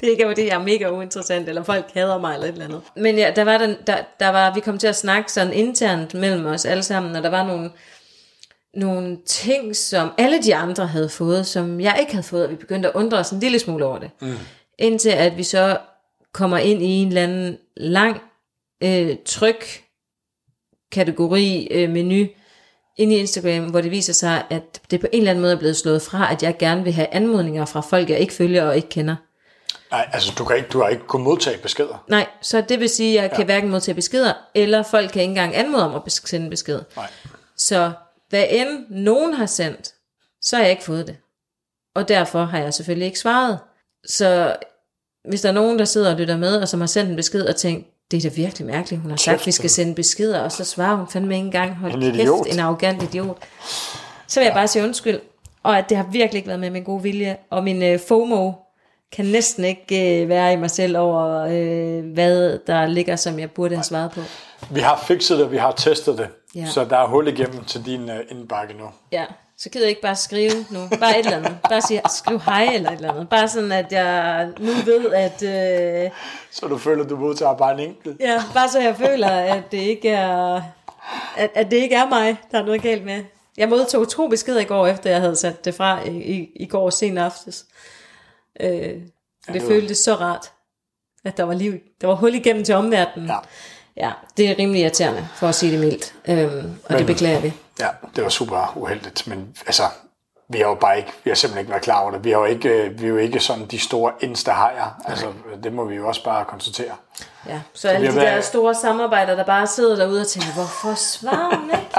Det 0.00 0.06
er 0.06 0.10
ikke, 0.10 0.26
fordi 0.26 0.46
jeg 0.46 0.54
er 0.54 0.64
mega 0.64 0.90
uinteressant, 0.90 1.48
eller 1.48 1.62
folk 1.62 1.94
hader 1.94 2.18
mig, 2.18 2.34
eller 2.34 2.46
et 2.46 2.52
eller 2.52 2.64
andet. 2.64 2.82
Men 2.96 3.16
ja, 3.16 3.32
der 3.36 3.44
var, 3.44 3.58
den, 3.58 3.76
der, 3.86 3.96
der 4.20 4.28
var, 4.28 4.54
vi 4.54 4.60
kom 4.60 4.78
til 4.78 4.86
at 4.86 4.96
snakke 4.96 5.32
sådan 5.32 5.52
internt 5.52 6.14
mellem 6.14 6.46
os 6.46 6.64
alle 6.64 6.82
sammen, 6.82 7.16
og 7.16 7.22
der 7.22 7.30
var 7.30 7.46
nogle, 7.46 7.70
nogle 8.74 9.18
ting, 9.26 9.76
som 9.76 10.12
alle 10.18 10.42
de 10.42 10.54
andre 10.54 10.86
havde 10.86 11.08
fået, 11.08 11.46
som 11.46 11.80
jeg 11.80 11.96
ikke 12.00 12.12
havde 12.12 12.26
fået, 12.26 12.44
og 12.44 12.50
vi 12.50 12.56
begyndte 12.56 12.88
at 12.88 12.94
undre 12.94 13.18
os 13.18 13.30
en 13.30 13.40
lille 13.40 13.58
smule 13.58 13.84
over 13.84 13.98
det. 13.98 14.10
Mm. 14.20 14.34
Indtil 14.78 15.10
at 15.10 15.36
vi 15.36 15.42
så 15.42 15.78
kommer 16.32 16.58
ind 16.58 16.82
i 16.82 16.86
en 16.86 17.08
eller 17.08 17.22
anden 17.22 17.58
lang 17.76 18.20
øh, 18.82 19.16
tryk 19.26 19.82
kategori 20.92 21.68
øh, 21.70 21.90
menu 21.90 22.26
ind 22.96 23.12
i 23.12 23.16
Instagram, 23.16 23.70
hvor 23.70 23.80
det 23.80 23.90
viser 23.90 24.12
sig, 24.12 24.44
at 24.50 24.80
det 24.90 25.00
på 25.00 25.06
en 25.12 25.18
eller 25.18 25.30
anden 25.30 25.42
måde 25.42 25.52
er 25.52 25.58
blevet 25.58 25.76
slået 25.76 26.02
fra, 26.02 26.32
at 26.32 26.42
jeg 26.42 26.56
gerne 26.58 26.84
vil 26.84 26.92
have 26.92 27.14
anmodninger 27.14 27.64
fra 27.64 27.80
folk, 27.80 28.10
jeg 28.10 28.18
ikke 28.18 28.32
følger 28.32 28.68
og 28.68 28.76
ikke 28.76 28.88
kender. 28.88 29.16
Nej, 29.90 30.08
altså 30.12 30.32
du, 30.38 30.44
kan 30.44 30.56
ikke, 30.56 30.68
du 30.68 30.80
har 30.80 30.88
ikke 30.88 31.06
kunnet 31.06 31.24
modtage 31.24 31.58
beskeder. 31.58 32.04
Nej, 32.08 32.26
så 32.42 32.60
det 32.60 32.80
vil 32.80 32.88
sige, 32.88 33.18
at 33.18 33.22
jeg 33.22 33.30
ja. 33.30 33.36
kan 33.36 33.44
hverken 33.44 33.70
modtage 33.70 33.94
beskeder, 33.94 34.32
eller 34.54 34.82
folk 34.82 35.10
kan 35.10 35.22
ikke 35.22 35.30
engang 35.30 35.56
anmode 35.56 35.84
om 35.84 36.02
at 36.06 36.12
sende 36.12 36.50
besked. 36.50 36.80
Nej. 36.96 37.06
Så 37.56 37.92
hvad 38.28 38.44
end 38.50 38.84
nogen 38.90 39.34
har 39.34 39.46
sendt, 39.46 39.94
så 40.42 40.56
har 40.56 40.62
jeg 40.62 40.70
ikke 40.70 40.84
fået 40.84 41.06
det. 41.06 41.16
Og 41.94 42.08
derfor 42.08 42.44
har 42.44 42.58
jeg 42.58 42.74
selvfølgelig 42.74 43.06
ikke 43.06 43.18
svaret. 43.18 43.58
Så 44.06 44.56
hvis 45.28 45.40
der 45.40 45.48
er 45.48 45.52
nogen, 45.52 45.78
der 45.78 45.84
sidder 45.84 46.10
og 46.12 46.16
lytter 46.20 46.36
med, 46.36 46.56
og 46.62 46.68
som 46.68 46.80
har 46.80 46.86
sendt 46.86 47.10
en 47.10 47.16
besked 47.16 47.46
og 47.46 47.56
tænkt, 47.56 47.86
det 48.10 48.24
er 48.24 48.30
da 48.30 48.34
virkelig 48.36 48.66
mærkeligt, 48.66 49.02
hun 49.02 49.10
har 49.10 49.16
sagt, 49.16 49.36
Kæft, 49.36 49.46
vi 49.46 49.52
skal 49.52 49.68
du. 49.68 49.74
sende 49.74 49.94
beskeder, 49.94 50.40
og 50.40 50.52
så 50.52 50.64
svarer 50.64 50.96
hun 50.96 51.08
fandme 51.08 51.34
ikke 51.34 51.44
engang, 51.46 51.76
hold 51.76 51.92
En 51.94 52.00
kæft, 52.00 52.14
idiot. 52.14 52.46
en 52.52 52.58
arrogant 52.58 53.02
idiot. 53.02 53.38
Så 54.26 54.40
vil 54.40 54.44
jeg 54.44 54.54
bare 54.54 54.68
sige 54.68 54.84
undskyld, 54.84 55.20
og 55.62 55.78
at 55.78 55.88
det 55.88 55.96
har 55.96 56.04
virkelig 56.12 56.38
ikke 56.38 56.48
været 56.48 56.60
med 56.60 56.70
min 56.70 56.82
gode 56.84 57.02
vilje, 57.02 57.36
og 57.50 57.64
min 57.64 57.82
øh, 57.82 58.00
FOMO 58.08 58.52
kan 59.12 59.24
næsten 59.24 59.64
ikke 59.64 60.22
øh, 60.22 60.28
være 60.28 60.52
i 60.52 60.56
mig 60.56 60.70
selv 60.70 60.98
over, 60.98 61.38
øh, 61.44 62.12
hvad 62.12 62.58
der 62.66 62.86
ligger, 62.86 63.16
som 63.16 63.38
jeg 63.38 63.50
burde 63.50 63.74
have 63.74 63.84
svaret 63.84 64.10
på. 64.10 64.20
Vi 64.70 64.80
har 64.80 65.04
fikset 65.06 65.38
det, 65.38 65.50
vi 65.50 65.56
har 65.56 65.72
testet 65.72 66.18
det, 66.18 66.28
Ja. 66.54 66.66
så 66.66 66.84
der 66.84 66.96
er 66.98 67.06
hul 67.06 67.28
igennem 67.28 67.64
til 67.64 67.86
din 67.86 68.02
uh, 68.10 68.16
indbakke 68.30 68.74
nu. 68.74 68.84
Ja, 69.12 69.24
så 69.58 69.70
gider 69.70 69.84
jeg 69.84 69.90
ikke 69.90 70.02
bare 70.02 70.16
skrive 70.16 70.52
nu. 70.70 70.78
Bare 71.00 71.18
et 71.18 71.24
eller 71.26 71.36
andet. 71.36 71.56
Bare 71.68 71.80
sige, 71.82 72.00
skriv 72.16 72.40
hej 72.40 72.64
eller 72.74 72.90
et 72.90 72.96
eller 72.96 73.12
andet. 73.12 73.28
Bare 73.28 73.48
sådan, 73.48 73.72
at 73.72 73.92
jeg 73.92 74.48
nu 74.58 74.72
ved, 74.84 75.12
at... 75.12 75.42
Øh, 76.04 76.10
Så 76.50 76.66
du 76.68 76.78
føler, 76.78 77.04
du 77.04 77.16
modtager 77.16 77.54
bare 77.56 77.72
en 77.74 77.80
enkelt. 77.80 78.16
ja, 78.20 78.42
bare 78.54 78.68
så 78.68 78.80
jeg 78.80 78.96
føler, 78.96 79.28
at 79.28 79.62
det 79.72 79.78
ikke 79.78 80.08
er... 80.08 80.62
At, 81.36 81.50
at 81.54 81.70
det 81.70 81.76
ikke 81.76 81.94
er 81.94 82.08
mig, 82.08 82.36
der 82.52 82.58
er 82.60 82.64
noget 82.64 82.82
galt 82.82 83.04
med. 83.04 83.24
Jeg 83.56 83.68
modtog 83.68 84.08
to 84.08 84.28
beskeder 84.28 84.60
i 84.60 84.64
går, 84.64 84.86
efter 84.86 85.10
jeg 85.10 85.20
havde 85.20 85.36
sat 85.36 85.64
det 85.64 85.74
fra 85.74 85.98
i, 86.06 86.10
i, 86.10 86.48
i 86.56 86.66
går 86.66 86.90
sen 86.90 87.18
aftes. 87.18 87.64
Øh, 88.60 88.70
det, 88.70 89.12
det 89.52 89.62
var- 89.62 89.68
føltes 89.68 89.98
så 89.98 90.14
rart, 90.14 90.52
at 91.24 91.36
der 91.36 91.42
var 91.44 91.54
liv. 91.54 91.72
Der 92.00 92.06
var 92.06 92.14
hul 92.14 92.34
igennem 92.34 92.64
til 92.64 92.74
omverdenen. 92.74 93.28
Ja. 93.28 93.36
ja 93.96 94.12
det 94.36 94.50
er 94.50 94.54
rimelig 94.58 94.82
irriterende, 94.82 95.28
for 95.36 95.48
at 95.48 95.54
sige 95.54 95.72
det 95.72 95.80
mildt. 95.80 96.14
Øhm, 96.28 96.78
og 96.84 96.98
det 96.98 97.06
beklager 97.06 97.40
vi. 97.40 97.52
Ja, 97.80 97.88
det 98.16 98.24
var 98.24 98.30
super 98.30 98.72
uheldigt, 98.76 99.26
men 99.26 99.56
altså, 99.66 99.82
vi 100.48 100.58
har 100.58 100.64
jo 100.68 100.74
bare 100.74 100.96
ikke, 100.98 101.12
vi 101.24 101.30
har 101.30 101.34
simpelthen 101.34 101.60
ikke 101.60 101.70
været 101.70 101.82
klar 101.82 102.00
over 102.02 102.10
det. 102.10 102.24
Vi 102.24 102.30
har 102.30 102.38
jo 102.38 102.44
ikke, 102.44 102.68
øh, 102.68 103.00
vi 103.00 103.04
er 103.04 103.08
jo 103.08 103.16
ikke 103.16 103.40
sådan 103.40 103.66
de 103.66 103.78
store 103.78 104.12
insta 104.20 104.52
Altså, 105.06 105.32
det 105.62 105.72
må 105.72 105.84
vi 105.84 105.94
jo 105.94 106.08
også 106.08 106.24
bare 106.24 106.44
konstatere. 106.44 106.96
Ja, 107.46 107.60
så 107.74 107.88
alle 107.88 108.06
vi 108.06 108.12
de 108.12 108.16
været- 108.16 108.34
der 108.36 108.40
store 108.40 108.74
samarbejder, 108.74 109.34
der 109.36 109.44
bare 109.44 109.66
sidder 109.66 109.96
derude 109.96 110.20
og 110.20 110.26
tænker, 110.26 110.52
hvorfor 110.54 110.94
svarer 110.94 111.56
hun 111.56 111.70
ikke? 111.70 111.86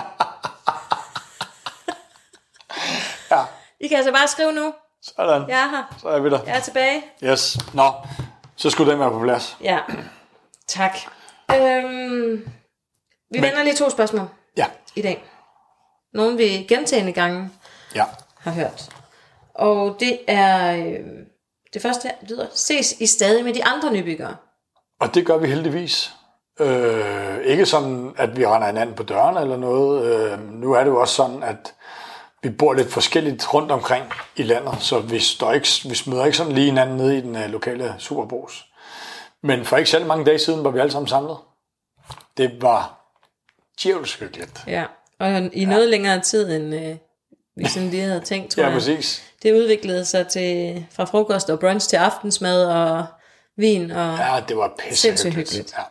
Ja, 3.31 3.43
I 3.79 3.87
kan 3.87 3.97
altså 3.97 4.11
bare 4.11 4.27
skrive 4.27 4.51
nu. 4.51 4.73
Sådan. 5.01 5.49
Jeg 5.49 5.59
er 5.59 5.69
her. 5.69 5.95
Så 6.01 6.07
er 6.07 6.19
vi 6.19 6.29
der. 6.29 6.39
Jeg 6.45 6.55
er 6.55 6.62
tilbage. 6.62 7.03
Yes. 7.23 7.57
Nå, 7.73 7.91
så 8.55 8.69
skulle 8.69 8.91
den 8.91 8.99
være 8.99 9.12
på 9.12 9.19
plads. 9.19 9.57
Ja, 9.63 9.79
tak. 10.67 10.97
Øhm, 11.51 12.49
vi 13.31 13.41
vender 13.41 13.63
lige 13.63 13.75
to 13.75 13.89
spørgsmål 13.89 14.27
Ja, 14.57 14.65
i 14.95 15.01
dag. 15.01 15.23
Nogle 16.13 16.38
vi 16.38 16.43
gentagende 16.43 17.12
gange 17.12 17.49
ja. 17.95 18.05
har 18.39 18.51
hørt. 18.51 18.89
Og 19.53 19.95
det 19.99 20.19
er... 20.27 20.75
Øh, 20.75 20.99
det 21.73 21.81
første 21.81 22.12
lyder, 22.29 22.45
ses 22.53 22.91
I 22.91 23.05
stadig 23.05 23.45
med 23.45 23.53
de 23.53 23.65
andre 23.65 23.93
nybyggere? 23.93 24.35
Og 24.99 25.15
det 25.15 25.25
gør 25.25 25.38
vi 25.38 25.47
heldigvis. 25.47 26.13
Øh, 26.59 27.38
ikke 27.43 27.65
sådan, 27.65 28.13
at 28.17 28.38
vi 28.38 28.45
render 28.45 28.67
hinanden 28.67 28.95
på 28.95 29.03
døren 29.03 29.38
eller 29.38 29.57
noget. 29.57 30.05
Øh, 30.05 30.53
nu 30.53 30.73
er 30.73 30.79
det 30.79 30.91
jo 30.91 30.99
også 30.99 31.13
sådan, 31.13 31.43
at 31.43 31.73
vi 32.43 32.49
bor 32.49 32.73
lidt 32.73 32.91
forskelligt 32.91 33.54
rundt 33.54 33.71
omkring 33.71 34.06
i 34.36 34.43
landet, 34.43 34.75
så 34.82 34.99
vi, 34.99 35.19
står 35.19 35.52
ikke, 35.54 35.67
vi 35.84 35.97
møder 36.12 36.25
ikke 36.25 36.38
sådan 36.38 36.52
lige 36.52 36.65
hinanden 36.65 36.97
nede 36.97 37.17
i 37.17 37.21
den 37.21 37.36
øh, 37.36 37.49
lokale 37.49 37.95
Superbos. 37.97 38.65
Men 39.43 39.65
for 39.65 39.78
ikke 39.78 39.89
særlig 39.89 40.08
mange 40.08 40.25
dage 40.25 40.39
siden 40.39 40.63
var 40.63 40.69
vi 40.71 40.80
alle 40.80 40.91
sammen 40.91 41.08
samlet. 41.08 41.38
Det 42.38 42.62
var 42.62 42.95
djævelsk 43.84 44.19
hyggeligt. 44.19 44.63
Ja, 44.67 44.86
og 45.19 45.30
i 45.54 45.65
noget 45.65 45.89
længere 45.89 46.19
tid, 46.19 46.56
end 46.56 46.75
øh, 46.75 46.95
vi 47.56 47.67
sådan 47.67 47.89
lige 47.89 48.04
havde 48.04 48.19
tænkt, 48.21 48.52
tror 48.52 48.62
Ja, 48.62 48.67
jeg. 48.67 48.73
præcis. 48.75 49.23
Det 49.43 49.54
udviklede 49.54 50.06
sig 50.06 50.28
til 50.28 50.86
fra 50.91 51.04
frokost 51.06 51.49
og 51.49 51.60
brunch 51.60 51.89
til 51.89 51.95
aftensmad 51.97 52.65
og 52.65 53.06
vin 53.58 53.91
og 53.91 54.17
ja. 54.17 54.36
Ja, 54.36 54.41
det 54.47 54.58
var 54.58 54.73
pisse 54.80 55.10
hyggeligt. 55.12 55.36
hyggeligt. 55.36 55.73
Ja. 55.78 55.84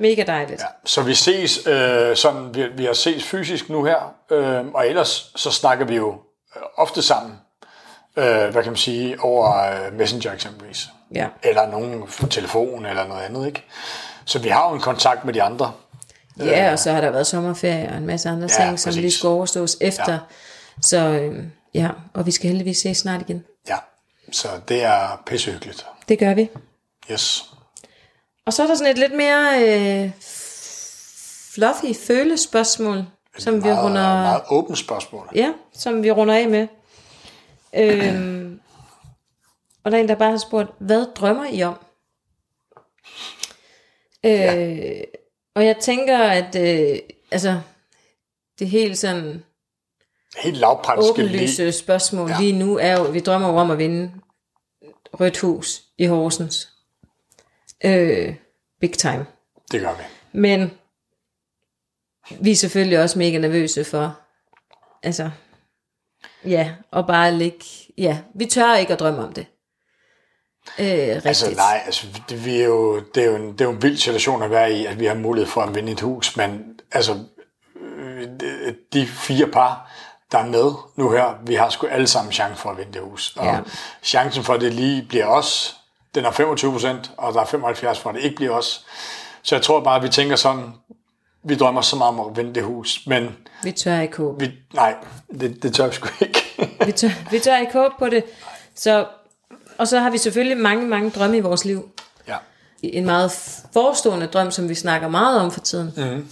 Mega 0.00 0.22
dejligt. 0.22 0.60
Ja. 0.60 0.66
Så 0.84 1.02
vi 1.02 1.14
ses 1.14 1.66
øh, 1.66 2.16
sådan, 2.16 2.54
vi, 2.54 2.66
vi 2.76 2.84
har 2.84 2.92
ses 2.92 3.24
fysisk 3.24 3.68
nu 3.68 3.84
her, 3.84 4.14
øh, 4.30 4.66
og 4.66 4.86
ellers 4.88 5.32
så 5.36 5.50
snakker 5.50 5.84
vi 5.84 5.96
jo 5.96 6.12
øh, 6.56 6.62
ofte 6.76 7.02
sammen, 7.02 7.32
øh, 8.16 8.24
hvad 8.24 8.52
kan 8.62 8.66
man 8.66 8.76
sige, 8.76 9.20
over 9.20 9.56
øh, 9.86 9.92
Messenger 9.92 10.32
eksempelvis. 10.32 10.86
Ja. 11.14 11.26
Eller 11.42 11.66
nogen 11.70 12.02
på 12.20 12.26
telefon 12.26 12.86
eller 12.86 13.06
noget 13.06 13.22
andet, 13.22 13.46
ikke? 13.46 13.64
Så 14.24 14.38
vi 14.38 14.48
har 14.48 14.68
jo 14.68 14.74
en 14.74 14.80
kontakt 14.80 15.24
med 15.24 15.34
de 15.34 15.42
andre. 15.42 15.72
Ja, 16.38 16.72
og 16.72 16.78
så 16.78 16.92
har 16.92 17.00
der 17.00 17.10
været 17.10 17.26
sommerferie 17.26 17.88
og 17.90 17.96
en 17.96 18.06
masse 18.06 18.28
andre 18.28 18.48
Ja, 18.58 18.64
ting, 18.64 18.80
som 18.80 18.88
præcis. 18.90 19.00
lige 19.00 19.12
skal 19.12 19.26
overstås 19.28 19.76
efter. 19.80 20.12
Ja. 20.12 20.18
Så 20.82 20.98
øh, 20.98 21.44
ja, 21.74 21.88
og 22.14 22.26
vi 22.26 22.30
skal 22.30 22.48
heldigvis 22.50 22.78
ses 22.78 22.98
snart 22.98 23.20
igen. 23.20 23.44
Ja, 23.68 23.76
så 24.32 24.48
det 24.68 24.84
er 24.84 25.22
pissehyggeligt. 25.26 25.86
Det 26.08 26.18
gør 26.18 26.34
vi. 26.34 26.50
Yes. 27.10 27.44
Og 28.50 28.54
så 28.54 28.62
er 28.62 28.66
der 28.66 28.74
sådan 28.74 28.90
et 28.92 28.98
lidt 28.98 29.14
mere 29.16 29.62
øh, 29.62 30.10
fluffy 31.54 32.06
følespørgsmål, 32.06 33.04
som 33.38 33.54
vi 33.54 33.60
Meget, 33.60 33.84
runder, 33.84 34.02
meget 34.02 34.42
åbent 34.50 34.78
spørgsmål. 34.78 35.28
ja, 35.34 35.52
som 35.72 36.02
vi 36.02 36.10
runder 36.10 36.34
af 36.34 36.48
med. 36.48 36.68
Øhm, 37.74 38.60
og 39.84 39.90
der 39.90 39.96
er 39.98 40.02
en, 40.02 40.08
der 40.08 40.14
bare 40.14 40.30
har 40.30 40.38
spurgt, 40.38 40.70
hvad 40.78 41.06
drømmer 41.14 41.46
I 41.52 41.62
om? 41.62 41.74
Øh, 44.26 45.02
og 45.54 45.66
jeg 45.66 45.76
tænker, 45.76 46.18
at 46.18 46.56
øh, 46.56 46.98
altså, 47.30 47.60
det 48.58 48.68
helt 48.68 48.98
sådan 48.98 49.44
Helt 50.36 50.56
lavpraktiske 50.56 51.16
lige. 51.16 51.28
åbenlyse 51.28 51.72
spørgsmål 51.72 52.30
ja. 52.30 52.36
lige 52.40 52.58
nu 52.58 52.78
er 52.78 52.98
jo, 52.98 53.02
vi 53.02 53.20
drømmer 53.20 53.48
jo 53.48 53.56
om 53.56 53.70
at 53.70 53.78
vinde 53.78 54.12
Rødt 55.20 55.38
Hus 55.38 55.82
i 55.98 56.06
Horsens. 56.06 56.68
Øh, 57.84 58.34
big 58.80 58.92
time. 58.92 59.26
Det 59.72 59.80
gør 59.80 59.92
vi. 59.94 60.02
Men 60.32 60.70
vi 62.40 62.50
er 62.50 62.56
selvfølgelig 62.56 63.02
også 63.02 63.18
mega 63.18 63.38
nervøse 63.38 63.84
for, 63.84 64.18
altså, 65.02 65.30
ja, 66.44 66.74
og 66.90 67.06
bare 67.06 67.32
ligge, 67.32 67.64
ja, 67.98 68.18
vi 68.34 68.46
tør 68.46 68.74
ikke 68.76 68.92
at 68.92 69.00
drømme 69.00 69.24
om 69.24 69.32
det. 69.32 69.46
Øh, 70.78 70.86
rigtigt. 70.86 71.26
Altså 71.26 71.50
nej, 71.56 71.82
altså, 71.86 72.06
det, 72.28 72.44
vi 72.44 72.60
er 72.60 72.64
jo, 72.64 73.00
det, 73.14 73.22
er 73.24 73.26
jo 73.30 73.36
en, 73.36 73.52
det 73.52 73.60
er 73.60 73.64
jo 73.64 73.70
en 73.70 73.82
vild 73.82 73.96
situation 73.96 74.42
at 74.42 74.50
være 74.50 74.72
i, 74.72 74.86
at 74.86 75.00
vi 75.00 75.06
har 75.06 75.14
mulighed 75.14 75.50
for 75.50 75.60
at 75.60 75.74
vinde 75.74 75.92
et 75.92 76.00
hus, 76.00 76.36
men 76.36 76.80
altså, 76.92 77.24
øh, 77.80 78.28
de- 78.92 79.06
fire 79.06 79.46
par, 79.46 79.90
der 80.32 80.38
er 80.38 80.46
med 80.46 80.72
nu 80.96 81.10
her, 81.10 81.38
vi 81.46 81.54
har 81.54 81.68
sgu 81.70 81.86
alle 81.86 82.06
sammen 82.06 82.32
chance 82.32 82.62
for 82.62 82.70
at 82.70 82.78
vinde 82.78 82.92
det 82.92 83.02
hus. 83.02 83.36
Og 83.36 83.44
Ja. 83.46 83.60
chancen 84.02 84.44
for, 84.44 84.54
at 84.54 84.60
det 84.60 84.74
lige 84.74 85.02
bliver 85.08 85.26
os, 85.26 85.76
den 86.14 86.24
er 86.24 86.30
25 86.30 86.72
procent, 86.72 87.10
og 87.16 87.34
der 87.34 87.40
er 87.40 87.44
75 87.44 87.98
for, 87.98 88.10
at 88.10 88.16
det 88.16 88.22
ikke 88.22 88.36
bliver 88.36 88.52
os. 88.52 88.86
Så 89.42 89.54
jeg 89.54 89.62
tror 89.62 89.80
bare, 89.80 89.96
at 89.96 90.02
vi 90.02 90.08
tænker 90.08 90.36
sådan, 90.36 90.64
vi 91.44 91.54
drømmer 91.56 91.80
så 91.80 91.96
meget 91.96 92.18
om 92.18 92.20
at 92.30 92.36
vinde 92.36 92.54
det 92.54 92.62
hus, 92.64 93.00
men 93.06 93.36
Vi 93.62 93.72
tør 93.72 94.00
ikke 94.00 94.16
håbe. 94.16 94.44
vi, 94.46 94.52
nej, 94.74 94.94
det, 95.40 95.62
det 95.62 95.74
tør 95.74 95.86
vi 95.86 95.94
sgu 95.94 96.08
ikke. 96.20 96.42
Vi 96.86 96.92
tør, 96.92 97.08
vi 97.30 97.38
tør 97.38 97.56
ikke 97.56 97.72
håbe 97.72 97.94
på 97.98 98.08
det. 98.08 98.24
Så, 98.74 99.06
og 99.78 99.88
så 99.88 99.98
har 99.98 100.10
vi 100.10 100.18
selvfølgelig 100.18 100.58
mange, 100.58 100.86
mange 100.86 101.10
drømme 101.10 101.36
i 101.36 101.40
vores 101.40 101.64
liv. 101.64 101.88
ja. 102.28 102.36
En 102.82 103.04
meget 103.06 103.32
forestående 103.72 104.26
drøm, 104.26 104.50
som 104.50 104.68
vi 104.68 104.74
snakker 104.74 105.08
meget 105.08 105.40
om 105.40 105.50
for 105.50 105.60
tiden. 105.60 105.92
Mm. 105.96 106.28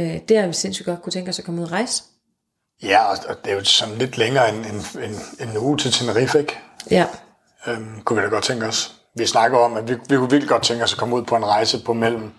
Øh, 0.00 0.18
det 0.28 0.38
har 0.40 0.46
vi 0.46 0.52
sindssygt 0.52 0.86
godt 0.86 1.02
kunne 1.02 1.12
tænke 1.12 1.28
os 1.28 1.38
at 1.38 1.44
komme 1.44 1.60
ud 1.60 1.66
og 1.66 1.72
rejse. 1.72 2.02
ja, 2.82 3.04
og 3.04 3.16
og 3.28 3.36
det 3.44 3.50
er 3.52 3.56
jo 3.56 3.64
sådan 3.64 3.94
lidt 3.94 4.18
længere 4.18 4.48
end 4.54 4.66
en, 4.66 5.02
en, 5.02 5.48
en 5.48 5.58
uge 5.58 5.78
til 5.78 5.92
Tenerife, 5.92 6.38
ikke? 6.38 6.58
Ja, 6.90 7.06
øhm, 7.68 8.00
kunne 8.04 8.20
vi 8.20 8.24
da 8.24 8.30
godt 8.30 8.44
tænke 8.44 8.66
os. 8.66 8.94
Vi 9.14 9.26
snakker 9.26 9.58
om, 9.58 9.76
at 9.76 9.88
vi, 9.88 9.94
vi 10.08 10.16
kunne 10.16 10.30
virkelig 10.30 10.48
godt 10.48 10.62
tænke 10.62 10.84
os 10.84 10.92
at 10.92 10.98
komme 10.98 11.16
ud 11.16 11.22
på 11.22 11.36
en 11.36 11.44
rejse 11.44 11.84
på 11.84 11.92
mellem 11.92 12.32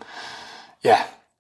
ja, 0.84 0.98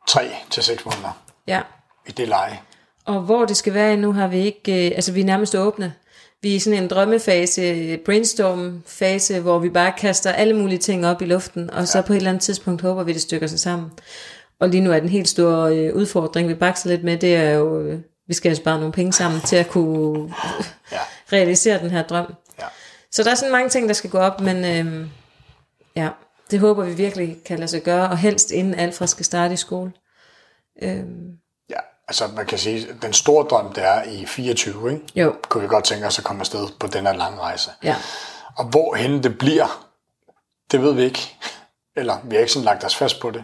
3 0.07 0.29
til 0.49 0.63
6 0.63 0.85
måneder 0.85 1.21
ja. 1.47 1.61
i 2.07 2.11
det 2.11 2.27
leje. 2.27 2.59
Og 3.05 3.21
hvor 3.21 3.45
det 3.45 3.57
skal 3.57 3.73
være 3.73 3.97
nu 3.97 4.13
har 4.13 4.27
vi 4.27 4.37
ikke, 4.37 4.85
øh, 4.85 4.91
altså 4.95 5.11
vi 5.11 5.21
er 5.21 5.25
nærmest 5.25 5.55
åbne. 5.55 5.93
Vi 6.41 6.51
er 6.51 6.55
i 6.55 6.59
sådan 6.59 6.83
en 6.83 6.89
drømmefase, 6.89 7.97
brainstorm-fase, 8.05 9.39
hvor 9.39 9.59
vi 9.59 9.69
bare 9.69 9.91
kaster 9.97 10.31
alle 10.31 10.53
mulige 10.55 10.77
ting 10.77 11.07
op 11.07 11.21
i 11.21 11.25
luften, 11.25 11.69
og 11.69 11.87
så 11.87 12.01
på 12.01 12.13
et 12.13 12.17
eller 12.17 12.29
andet 12.29 12.43
tidspunkt 12.43 12.81
håber 12.81 13.03
vi, 13.03 13.13
det 13.13 13.21
stykker 13.21 13.47
sig 13.47 13.59
sammen. 13.59 13.91
Og 14.59 14.69
lige 14.69 14.81
nu 14.81 14.91
er 14.91 14.99
den 14.99 15.09
helt 15.09 15.29
store 15.29 15.77
øh, 15.77 15.95
udfordring, 15.95 16.49
vi 16.49 16.53
bakser 16.53 16.89
lidt 16.89 17.03
med, 17.03 17.17
det 17.17 17.35
er 17.35 17.49
jo, 17.51 17.81
øh, 17.81 17.99
vi 18.27 18.33
skal 18.33 18.49
altså 18.49 18.63
bare 18.63 18.77
nogle 18.77 18.91
penge 18.91 19.13
sammen 19.13 19.41
til 19.41 19.55
at 19.55 19.69
kunne 19.69 20.33
Ja. 20.91 20.97
realisere 21.37 21.79
den 21.79 21.89
her 21.89 22.03
drøm. 22.03 22.33
Så 23.11 23.23
der 23.23 23.31
er 23.31 23.35
sådan 23.35 23.51
mange 23.51 23.69
ting, 23.69 23.87
der 23.87 23.93
skal 23.93 24.09
gå 24.09 24.17
op, 24.17 24.41
men 24.41 24.65
øh, 24.65 25.07
ja, 25.95 26.09
det 26.51 26.59
håber 26.59 26.83
vi 26.83 26.93
virkelig 26.93 27.37
kan 27.45 27.59
lade 27.59 27.67
sig 27.67 27.83
gøre, 27.83 28.09
og 28.09 28.17
helst 28.17 28.51
inden 28.51 28.73
Alfred 28.73 29.07
skal 29.07 29.25
starte 29.25 29.53
i 29.53 29.57
skole. 29.57 29.91
Øh, 30.81 31.03
ja, 31.69 31.79
altså 32.07 32.27
man 32.27 32.45
kan 32.45 32.57
sige, 32.57 32.87
den 33.01 33.13
store 33.13 33.45
drøm, 33.47 33.73
det 33.73 33.83
er 33.83 34.03
i 34.03 34.25
24, 34.25 34.91
ikke? 34.91 35.03
jo, 35.15 35.35
kunne 35.49 35.61
vi 35.61 35.67
godt 35.67 35.85
tænke 35.85 36.07
os 36.07 36.19
at 36.19 36.25
komme 36.25 36.39
afsted 36.39 36.67
på 36.79 36.87
den 36.87 37.05
her 37.05 37.13
lange 37.13 37.39
rejse. 37.39 37.71
ja. 37.83 37.95
Og 38.57 38.65
hvorhen 38.65 39.23
det 39.23 39.37
bliver, 39.37 39.87
det 40.71 40.81
ved 40.81 40.93
vi 40.93 41.03
ikke. 41.03 41.35
Eller 41.95 42.17
vi 42.23 42.35
har 42.35 42.39
ikke 42.39 42.51
sådan 42.51 42.65
lagt 42.65 42.83
os 42.83 42.95
fast 42.95 43.19
på 43.19 43.31
det. 43.31 43.43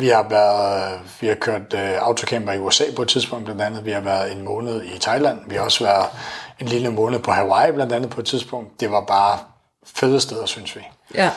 Vi 0.00 0.08
har, 0.08 0.22
været, 0.28 1.00
vi 1.20 1.26
har 1.26 1.34
kørt 1.34 1.74
uh, 1.74 1.80
autocamper 1.80 2.52
i 2.52 2.58
USA 2.58 2.84
på 2.96 3.02
et 3.02 3.08
tidspunkt 3.08 3.44
blandt 3.44 3.62
andet. 3.62 3.84
Vi 3.84 3.90
har 3.90 4.00
været 4.00 4.32
en 4.32 4.42
måned 4.42 4.84
i 4.84 4.98
Thailand. 4.98 5.40
Vi 5.46 5.54
har 5.56 5.62
også 5.62 5.84
været 5.84 6.06
en 6.60 6.66
lille 6.66 6.90
måned 6.92 7.18
på 7.18 7.30
Hawaii 7.30 7.72
blandt 7.72 7.92
andet 7.92 8.10
på 8.10 8.20
et 8.20 8.26
tidspunkt. 8.26 8.80
Det 8.80 8.90
var 8.90 9.00
bare 9.04 9.38
fede 9.86 10.20
steder, 10.20 10.46
synes 10.46 10.76
vi. 10.76 10.80
Ja, 11.14 11.30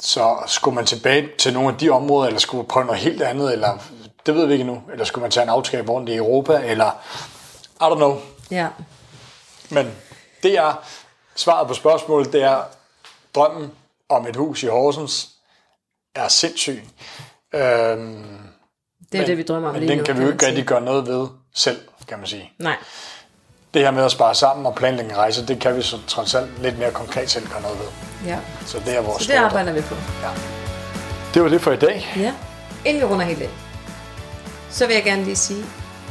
Så 0.00 0.36
skulle 0.46 0.74
man 0.74 0.86
tilbage 0.86 1.28
til 1.38 1.52
nogle 1.52 1.68
af 1.68 1.78
de 1.78 1.90
områder, 1.90 2.26
eller 2.26 2.40
skulle 2.40 2.58
man 2.62 2.68
prøve 2.68 2.86
noget 2.86 3.00
helt 3.00 3.22
andet, 3.22 3.52
eller 3.52 3.78
det 4.26 4.34
ved 4.34 4.46
vi 4.46 4.52
ikke 4.52 4.64
nu. 4.64 4.82
Eller 4.92 5.04
skulle 5.04 5.22
man 5.22 5.30
tage 5.30 5.44
en 5.44 5.48
autocamp 5.50 5.88
rundt 5.88 6.08
i 6.08 6.16
Europa, 6.16 6.60
eller 6.64 6.90
I 7.80 7.84
don't 7.84 7.94
know. 7.96 8.20
ja. 8.50 8.68
Men 9.70 9.94
det 10.42 10.58
er 10.58 10.84
svaret 11.34 11.68
på 11.68 11.74
spørgsmålet, 11.74 12.32
det 12.32 12.42
er 12.42 12.62
drømmen 13.34 13.72
om 14.08 14.26
et 14.26 14.36
hus 14.36 14.62
i 14.62 14.66
Horsens 14.66 15.28
er 16.14 16.28
sindssyg. 16.28 16.84
Øhm, 17.56 18.24
Det 19.12 19.20
er 19.20 19.26
det, 19.26 19.36
vi 19.38 19.42
drømmer 19.42 19.68
om 19.68 19.74
men 19.74 19.80
lige 19.82 19.90
den 19.90 19.98
nu. 19.98 20.04
kan 20.04 20.18
vi 20.18 20.22
jo 20.24 20.32
ikke 20.32 20.46
rigtig 20.46 20.64
gøre 20.64 20.80
noget 20.80 21.06
ved 21.06 21.26
selv, 21.54 21.78
kan 22.08 22.18
man 22.18 22.26
sige. 22.26 22.52
Nej, 22.58 22.76
Det 23.74 23.82
her 23.82 23.90
med 23.90 24.04
at 24.04 24.10
spare 24.10 24.34
sammen 24.34 24.66
og 24.66 24.74
planlægge 24.74 25.10
en 25.10 25.16
rejse, 25.16 25.46
det 25.46 25.60
kan 25.60 25.76
vi 25.76 25.82
så 25.82 25.96
trods 26.06 26.34
alt 26.34 26.62
lidt 26.62 26.78
mere 26.78 26.90
konkret 26.90 27.30
selv 27.30 27.48
gøre 27.48 27.62
noget 27.62 27.78
ved. 27.78 27.86
ja. 28.26 28.38
Så 28.66 28.78
det 28.86 28.96
er 28.96 29.00
vores 29.00 29.22
Så 29.22 29.32
det 29.32 29.38
arbejder 29.38 29.72
vi 29.72 29.80
på. 29.80 29.94
Ja. 30.22 30.28
Det 31.34 31.42
var 31.42 31.48
det 31.48 31.60
for 31.60 31.72
i 31.72 31.76
dag. 31.76 32.12
Ja. 32.16 32.32
Inden 32.84 33.02
vi 33.02 33.06
runder 33.06 33.24
helt 33.26 33.42
af, 33.42 33.48
så 34.70 34.86
vil 34.86 34.94
jeg 34.94 35.04
gerne 35.04 35.24
lige 35.24 35.36
sige, 35.36 35.64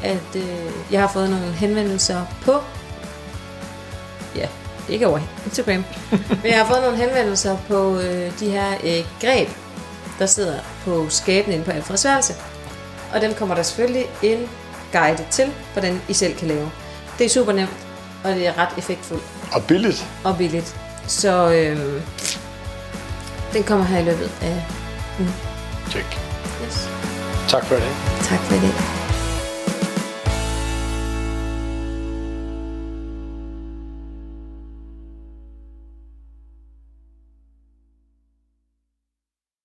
at 0.03 0.36
øh, 0.36 0.71
jeg 0.91 1.01
har 1.01 1.08
fået 1.08 1.29
nogle 1.29 1.45
henvendelser 1.51 2.25
på, 2.45 2.62
ja, 4.36 4.47
ikke 4.89 5.08
over 5.08 5.19
Instagram, 5.45 5.73
men 6.43 6.45
jeg 6.51 6.58
har 6.58 6.65
fået 6.65 6.81
nogle 6.81 6.97
henvendelser 6.97 7.58
på 7.67 7.99
øh, 7.99 8.39
de 8.39 8.49
her 8.51 8.71
øh, 8.84 9.05
greb, 9.21 9.49
der 10.19 10.25
sidder 10.25 10.60
på 10.86 11.06
skabene 11.10 11.54
inde 11.56 11.65
på 11.65 11.71
Alfreds 11.71 12.06
værelse. 12.06 12.34
Og 13.13 13.21
dem 13.21 13.34
kommer 13.34 13.56
der 13.56 13.63
selvfølgelig 13.63 14.06
en 14.23 14.49
guide 14.91 15.25
til, 15.32 15.51
hvordan 15.73 16.01
I 16.10 16.13
selv 16.13 16.36
kan 16.38 16.47
lave. 16.47 16.71
Det 17.17 17.25
er 17.25 17.30
super 17.30 17.51
nemt, 17.51 17.69
og 18.23 18.32
det 18.32 18.47
er 18.47 18.58
ret 18.58 18.69
effektfuldt 18.78 19.23
Og 19.54 19.63
billigt. 19.63 20.06
og 20.23 20.38
billigt. 20.38 20.75
Så 21.08 21.51
øh, 21.51 22.01
den 23.54 23.63
kommer 23.63 23.86
her 23.86 23.99
i 23.99 24.04
løbet 24.04 24.32
af... 24.41 24.65
Check. 25.89 26.06
Yes. 26.65 26.89
Tak 27.47 27.65
for 27.65 27.75
dag. 27.75 27.84
Tak 28.23 28.39
for 28.39 28.56
det. 28.56 29.05